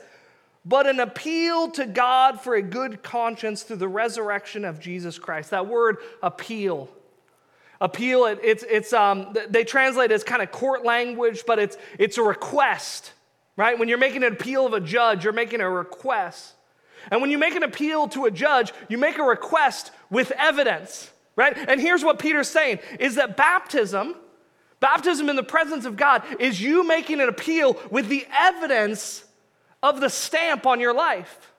but 0.67 0.85
an 0.85 0.99
appeal 0.99 1.71
to 1.71 1.85
God 1.85 2.41
for 2.41 2.55
a 2.55 2.61
good 2.61 3.01
conscience 3.01 3.63
through 3.63 3.77
the 3.77 3.87
resurrection 3.87 4.65
of 4.65 4.81
Jesus 4.81 5.17
Christ. 5.17 5.51
That 5.51 5.67
word 5.67 5.97
appeal. 6.21 6.89
Appeal, 7.79 8.25
it, 8.25 8.39
it's, 8.43 8.65
it's, 8.69 8.91
um, 8.91 9.33
they 9.49 9.63
translate 9.63 10.11
it 10.11 10.15
as 10.15 10.25
kind 10.25 10.41
of 10.41 10.51
court 10.51 10.83
language, 10.83 11.43
but 11.47 11.57
it's, 11.57 11.77
it's 11.97 12.17
a 12.17 12.23
request 12.23 13.13
right? 13.57 13.77
When 13.77 13.89
you're 13.89 13.97
making 13.97 14.23
an 14.23 14.31
appeal 14.31 14.65
of 14.65 14.73
a 14.73 14.79
judge, 14.79 15.23
you're 15.23 15.33
making 15.33 15.59
a 15.59 15.69
request. 15.69 16.53
And 17.11 17.21
when 17.21 17.31
you 17.31 17.37
make 17.37 17.55
an 17.55 17.63
appeal 17.63 18.07
to 18.09 18.25
a 18.25 18.31
judge, 18.31 18.71
you 18.87 18.97
make 18.97 19.17
a 19.17 19.23
request 19.23 19.91
with 20.09 20.31
evidence, 20.31 21.11
right? 21.35 21.57
And 21.57 21.81
here's 21.81 22.03
what 22.03 22.19
Peter's 22.19 22.47
saying 22.47 22.79
is 22.99 23.15
that 23.15 23.35
baptism, 23.35 24.15
baptism 24.79 25.29
in 25.29 25.35
the 25.35 25.43
presence 25.43 25.85
of 25.85 25.97
God, 25.97 26.23
is 26.39 26.61
you 26.61 26.85
making 26.87 27.19
an 27.19 27.29
appeal 27.29 27.77
with 27.89 28.07
the 28.07 28.25
evidence 28.37 29.25
of 29.81 29.99
the 29.99 30.09
stamp 30.09 30.65
on 30.65 30.79
your 30.79 30.93
life, 30.93 31.51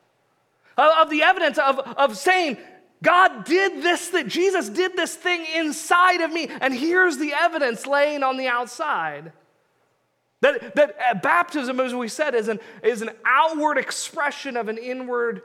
of 0.77 1.11
the 1.11 1.23
evidence 1.23 1.59
of, 1.59 1.79
of 1.79 2.17
saying, 2.17 2.57
God 3.03 3.45
did 3.45 3.83
this, 3.83 4.09
that 4.11 4.27
Jesus 4.27 4.69
did 4.69 4.97
this 4.97 5.15
thing 5.15 5.47
inside 5.55 6.21
of 6.21 6.33
me, 6.33 6.49
and 6.61 6.75
here's 6.75 7.17
the 7.17 7.33
evidence 7.33 7.87
laying 7.87 8.23
on 8.23 8.37
the 8.37 8.49
outside. 8.49 9.33
That, 10.40 10.77
that 10.77 11.22
baptism, 11.22 11.81
as 11.81 11.94
we 11.94 12.09
said, 12.09 12.35
is 12.35 12.48
an, 12.48 12.61
is 12.83 13.03
an 13.03 13.11
outward 13.24 13.77
expression 13.77 14.57
of 14.57 14.68
an 14.68 14.79
inward 14.79 15.42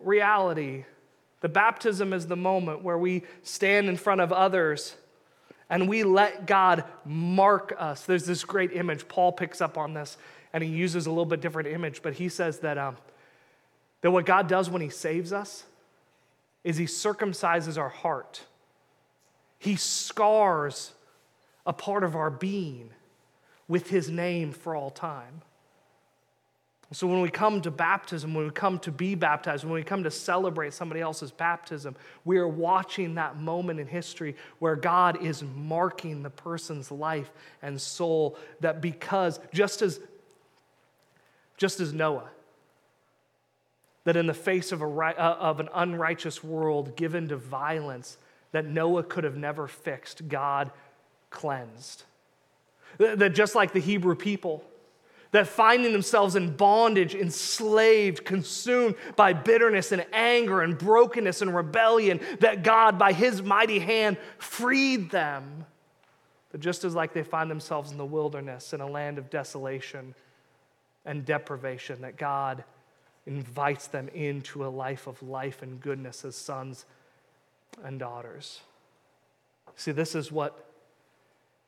reality. 0.00 0.84
The 1.40 1.48
baptism 1.48 2.12
is 2.12 2.26
the 2.26 2.36
moment 2.36 2.82
where 2.82 2.98
we 2.98 3.22
stand 3.42 3.88
in 3.88 3.96
front 3.96 4.20
of 4.20 4.32
others 4.32 4.96
and 5.68 5.88
we 5.88 6.02
let 6.02 6.46
God 6.46 6.84
mark 7.04 7.72
us. 7.78 8.04
There's 8.04 8.26
this 8.26 8.42
great 8.44 8.72
image. 8.72 9.06
Paul 9.06 9.30
picks 9.30 9.60
up 9.60 9.78
on 9.78 9.94
this 9.94 10.18
and 10.52 10.64
he 10.64 10.70
uses 10.70 11.06
a 11.06 11.10
little 11.10 11.24
bit 11.24 11.40
different 11.40 11.68
image, 11.68 12.02
but 12.02 12.14
he 12.14 12.28
says 12.28 12.58
that, 12.58 12.76
um, 12.76 12.96
that 14.00 14.10
what 14.10 14.26
God 14.26 14.48
does 14.48 14.68
when 14.68 14.82
he 14.82 14.88
saves 14.88 15.32
us 15.32 15.64
is 16.64 16.76
he 16.76 16.86
circumcises 16.86 17.78
our 17.78 17.88
heart, 17.88 18.42
he 19.58 19.76
scars 19.76 20.92
a 21.64 21.72
part 21.72 22.02
of 22.02 22.16
our 22.16 22.30
being 22.30 22.90
with 23.70 23.88
his 23.88 24.10
name 24.10 24.50
for 24.50 24.74
all 24.74 24.90
time. 24.90 25.42
So, 26.92 27.06
when 27.06 27.20
we 27.20 27.30
come 27.30 27.60
to 27.60 27.70
baptism, 27.70 28.34
when 28.34 28.46
we 28.46 28.50
come 28.50 28.80
to 28.80 28.90
be 28.90 29.14
baptized, 29.14 29.62
when 29.62 29.74
we 29.74 29.84
come 29.84 30.02
to 30.02 30.10
celebrate 30.10 30.74
somebody 30.74 31.00
else's 31.00 31.30
baptism, 31.30 31.94
we 32.24 32.38
are 32.38 32.48
watching 32.48 33.14
that 33.14 33.38
moment 33.38 33.78
in 33.78 33.86
history 33.86 34.34
where 34.58 34.74
God 34.74 35.22
is 35.22 35.44
marking 35.54 36.24
the 36.24 36.30
person's 36.30 36.90
life 36.90 37.30
and 37.62 37.80
soul. 37.80 38.36
That 38.58 38.80
because, 38.80 39.38
just 39.54 39.82
as, 39.82 40.00
just 41.56 41.78
as 41.78 41.92
Noah, 41.92 42.28
that 44.02 44.16
in 44.16 44.26
the 44.26 44.34
face 44.34 44.72
of, 44.72 44.82
a, 44.82 44.86
uh, 44.86 45.36
of 45.38 45.60
an 45.60 45.68
unrighteous 45.72 46.42
world 46.42 46.96
given 46.96 47.28
to 47.28 47.36
violence 47.36 48.18
that 48.50 48.66
Noah 48.66 49.04
could 49.04 49.22
have 49.22 49.36
never 49.36 49.68
fixed, 49.68 50.26
God 50.28 50.72
cleansed. 51.30 52.02
That 52.98 53.30
just 53.30 53.54
like 53.54 53.72
the 53.72 53.80
Hebrew 53.80 54.14
people, 54.14 54.64
that 55.32 55.46
finding 55.46 55.92
themselves 55.92 56.34
in 56.34 56.56
bondage, 56.56 57.14
enslaved, 57.14 58.24
consumed 58.24 58.96
by 59.16 59.32
bitterness 59.32 59.92
and 59.92 60.04
anger 60.12 60.62
and 60.62 60.76
brokenness 60.76 61.40
and 61.40 61.54
rebellion, 61.54 62.20
that 62.40 62.64
God, 62.64 62.98
by 62.98 63.12
his 63.12 63.42
mighty 63.42 63.78
hand, 63.78 64.16
freed 64.38 65.10
them. 65.10 65.66
That 66.50 66.58
just 66.58 66.82
as 66.84 66.96
like 66.96 67.12
they 67.12 67.22
find 67.22 67.48
themselves 67.48 67.92
in 67.92 67.98
the 67.98 68.04
wilderness, 68.04 68.72
in 68.72 68.80
a 68.80 68.86
land 68.88 69.18
of 69.18 69.30
desolation 69.30 70.14
and 71.04 71.24
deprivation, 71.24 72.00
that 72.00 72.16
God 72.16 72.64
invites 73.26 73.86
them 73.86 74.08
into 74.08 74.66
a 74.66 74.68
life 74.68 75.06
of 75.06 75.22
life 75.22 75.62
and 75.62 75.80
goodness 75.80 76.24
as 76.24 76.34
sons 76.34 76.86
and 77.84 78.00
daughters. 78.00 78.60
See, 79.76 79.92
this 79.92 80.16
is 80.16 80.32
what 80.32 80.69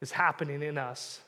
is 0.02 0.10
happening 0.10 0.62
in 0.62 0.76
us 0.76 1.20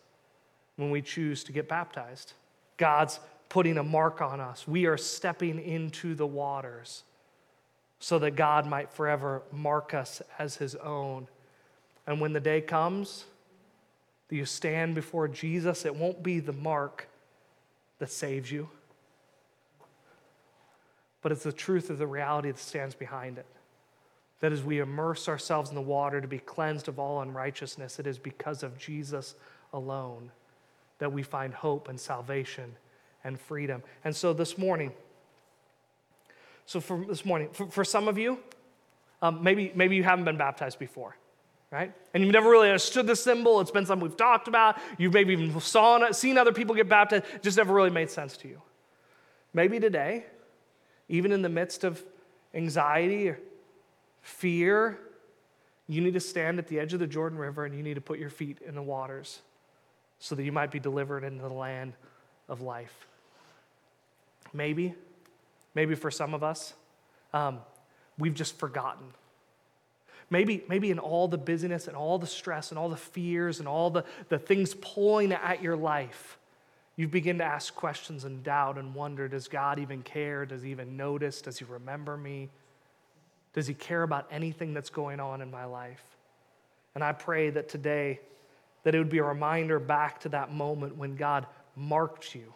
when 0.76 0.90
we 0.90 1.00
choose 1.00 1.44
to 1.44 1.52
get 1.52 1.68
baptized. 1.68 2.34
God's 2.76 3.20
putting 3.48 3.78
a 3.78 3.84
mark 3.84 4.20
on 4.20 4.40
us. 4.40 4.66
We 4.66 4.86
are 4.86 4.98
stepping 4.98 5.60
into 5.60 6.14
the 6.14 6.26
waters 6.26 7.04
so 8.00 8.18
that 8.18 8.32
God 8.32 8.66
might 8.66 8.92
forever 8.92 9.42
mark 9.52 9.94
us 9.94 10.20
as 10.38 10.56
his 10.56 10.74
own. 10.74 11.28
And 12.06 12.20
when 12.20 12.32
the 12.32 12.40
day 12.40 12.60
comes 12.60 13.24
that 14.28 14.36
you 14.36 14.44
stand 14.44 14.96
before 14.96 15.28
Jesus, 15.28 15.86
it 15.86 15.94
won't 15.94 16.22
be 16.22 16.40
the 16.40 16.52
mark 16.52 17.08
that 18.00 18.10
saves 18.10 18.50
you, 18.50 18.68
but 21.22 21.30
it's 21.30 21.44
the 21.44 21.52
truth 21.52 21.90
of 21.90 21.98
the 21.98 22.06
reality 22.08 22.50
that 22.50 22.58
stands 22.58 22.96
behind 22.96 23.38
it 23.38 23.46
that 24.44 24.52
as 24.52 24.62
we 24.62 24.78
immerse 24.78 25.26
ourselves 25.26 25.70
in 25.70 25.74
the 25.74 25.80
water 25.80 26.20
to 26.20 26.28
be 26.28 26.38
cleansed 26.38 26.86
of 26.86 26.98
all 26.98 27.22
unrighteousness, 27.22 27.98
it 27.98 28.06
is 28.06 28.18
because 28.18 28.62
of 28.62 28.76
Jesus 28.76 29.36
alone 29.72 30.30
that 30.98 31.10
we 31.10 31.22
find 31.22 31.54
hope 31.54 31.88
and 31.88 31.98
salvation 31.98 32.76
and 33.24 33.40
freedom. 33.40 33.82
And 34.04 34.14
so 34.14 34.34
this 34.34 34.58
morning, 34.58 34.92
so 36.66 36.78
for 36.78 37.06
this 37.06 37.24
morning, 37.24 37.48
for, 37.54 37.68
for 37.68 37.86
some 37.86 38.06
of 38.06 38.18
you, 38.18 38.38
um, 39.22 39.42
maybe, 39.42 39.72
maybe 39.74 39.96
you 39.96 40.02
haven't 40.02 40.26
been 40.26 40.36
baptized 40.36 40.78
before, 40.78 41.16
right? 41.70 41.94
And 42.12 42.22
you've 42.22 42.34
never 42.34 42.50
really 42.50 42.68
understood 42.68 43.06
the 43.06 43.16
symbol. 43.16 43.62
It's 43.62 43.70
been 43.70 43.86
something 43.86 44.06
we've 44.06 44.14
talked 44.14 44.46
about. 44.46 44.76
You've 44.98 45.14
maybe 45.14 45.32
even 45.32 45.58
saw, 45.58 46.10
seen 46.10 46.36
other 46.36 46.52
people 46.52 46.74
get 46.74 46.86
baptized. 46.86 47.24
It 47.34 47.42
just 47.42 47.56
never 47.56 47.72
really 47.72 47.88
made 47.88 48.10
sense 48.10 48.36
to 48.36 48.48
you. 48.48 48.60
Maybe 49.54 49.80
today, 49.80 50.26
even 51.08 51.32
in 51.32 51.40
the 51.40 51.48
midst 51.48 51.82
of 51.82 52.04
anxiety 52.52 53.30
or 53.30 53.40
fear, 54.24 54.98
You 55.86 56.00
need 56.00 56.14
to 56.14 56.20
stand 56.20 56.58
at 56.58 56.66
the 56.66 56.80
edge 56.80 56.94
of 56.94 56.98
the 56.98 57.06
Jordan 57.06 57.38
River 57.38 57.66
and 57.66 57.74
you 57.74 57.82
need 57.82 57.94
to 57.94 58.00
put 58.00 58.18
your 58.18 58.30
feet 58.30 58.58
in 58.66 58.74
the 58.74 58.82
waters 58.82 59.40
so 60.18 60.34
that 60.34 60.42
you 60.42 60.50
might 60.50 60.70
be 60.70 60.80
delivered 60.80 61.24
into 61.24 61.42
the 61.42 61.52
land 61.52 61.92
of 62.48 62.62
life. 62.62 63.06
Maybe, 64.54 64.94
maybe 65.74 65.94
for 65.94 66.10
some 66.10 66.32
of 66.32 66.42
us, 66.42 66.72
um, 67.34 67.58
we've 68.18 68.32
just 68.32 68.58
forgotten. 68.58 69.04
Maybe, 70.30 70.64
maybe 70.70 70.90
in 70.90 70.98
all 70.98 71.28
the 71.28 71.36
busyness 71.36 71.86
and 71.86 71.94
all 71.94 72.18
the 72.18 72.26
stress 72.26 72.70
and 72.70 72.78
all 72.78 72.88
the 72.88 72.96
fears 72.96 73.58
and 73.58 73.68
all 73.68 73.90
the, 73.90 74.04
the 74.30 74.38
things 74.38 74.74
pulling 74.80 75.32
at 75.32 75.62
your 75.62 75.76
life, 75.76 76.38
you 76.96 77.08
begin 77.08 77.38
to 77.38 77.44
ask 77.44 77.74
questions 77.74 78.24
and 78.24 78.42
doubt 78.42 78.78
and 78.78 78.94
wonder 78.94 79.28
Does 79.28 79.48
God 79.48 79.78
even 79.78 80.02
care? 80.02 80.46
Does 80.46 80.62
He 80.62 80.70
even 80.70 80.96
notice? 80.96 81.42
Does 81.42 81.58
He 81.58 81.66
remember 81.66 82.16
me? 82.16 82.48
Does 83.54 83.66
He 83.66 83.74
care 83.74 84.02
about 84.02 84.26
anything 84.30 84.74
that's 84.74 84.90
going 84.90 85.20
on 85.20 85.40
in 85.40 85.50
my 85.50 85.64
life? 85.64 86.02
And 86.94 87.02
I 87.02 87.12
pray 87.12 87.50
that 87.50 87.68
today, 87.68 88.20
that 88.82 88.94
it 88.94 88.98
would 88.98 89.08
be 89.08 89.18
a 89.18 89.24
reminder 89.24 89.78
back 89.78 90.20
to 90.20 90.28
that 90.30 90.52
moment 90.52 90.96
when 90.96 91.16
God 91.16 91.46
marked 91.76 92.34
you. 92.34 92.52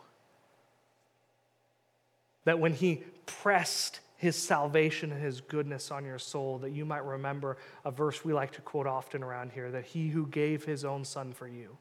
That 2.44 2.58
when 2.58 2.72
He 2.72 3.04
pressed 3.26 4.00
His 4.16 4.36
salvation 4.36 5.12
and 5.12 5.22
His 5.22 5.40
goodness 5.40 5.90
on 5.90 6.04
your 6.04 6.18
soul, 6.18 6.58
that 6.58 6.70
you 6.70 6.84
might 6.84 7.04
remember 7.04 7.56
a 7.84 7.90
verse 7.90 8.24
we 8.24 8.32
like 8.32 8.52
to 8.52 8.60
quote 8.60 8.86
often 8.86 9.22
around 9.22 9.52
here 9.52 9.70
that 9.70 9.84
He 9.84 10.08
who 10.08 10.26
gave 10.26 10.64
His 10.64 10.84
own 10.84 11.04
Son 11.04 11.32
for 11.32 11.48
you, 11.48 11.76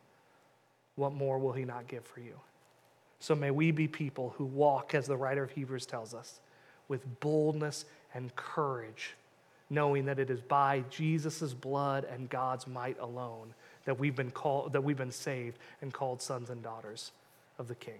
what 0.95 1.13
more 1.13 1.37
will 1.37 1.53
He 1.53 1.65
not 1.65 1.87
give 1.87 2.05
for 2.05 2.19
you? 2.19 2.39
So 3.19 3.33
may 3.35 3.51
we 3.51 3.71
be 3.71 3.87
people 3.87 4.35
who 4.37 4.45
walk, 4.45 4.93
as 4.93 5.07
the 5.07 5.17
writer 5.17 5.43
of 5.43 5.51
Hebrews 5.51 5.85
tells 5.85 6.13
us, 6.13 6.39
with 6.87 7.19
boldness 7.19 7.85
and 8.13 8.35
courage, 8.35 9.15
knowing 9.69 10.05
that 10.05 10.19
it 10.19 10.29
is 10.29 10.41
by 10.41 10.83
Jesus' 10.89 11.53
blood 11.53 12.05
and 12.05 12.29
God's 12.29 12.67
might 12.67 12.99
alone 12.99 13.53
that 13.85 13.97
we've 13.97 14.15
been 14.15 14.31
called, 14.31 14.73
that 14.73 14.83
we've 14.83 14.97
been 14.97 15.11
saved 15.11 15.57
and 15.81 15.93
called 15.93 16.21
sons 16.21 16.49
and 16.49 16.61
daughters 16.61 17.11
of 17.57 17.67
the 17.67 17.75
King. 17.75 17.99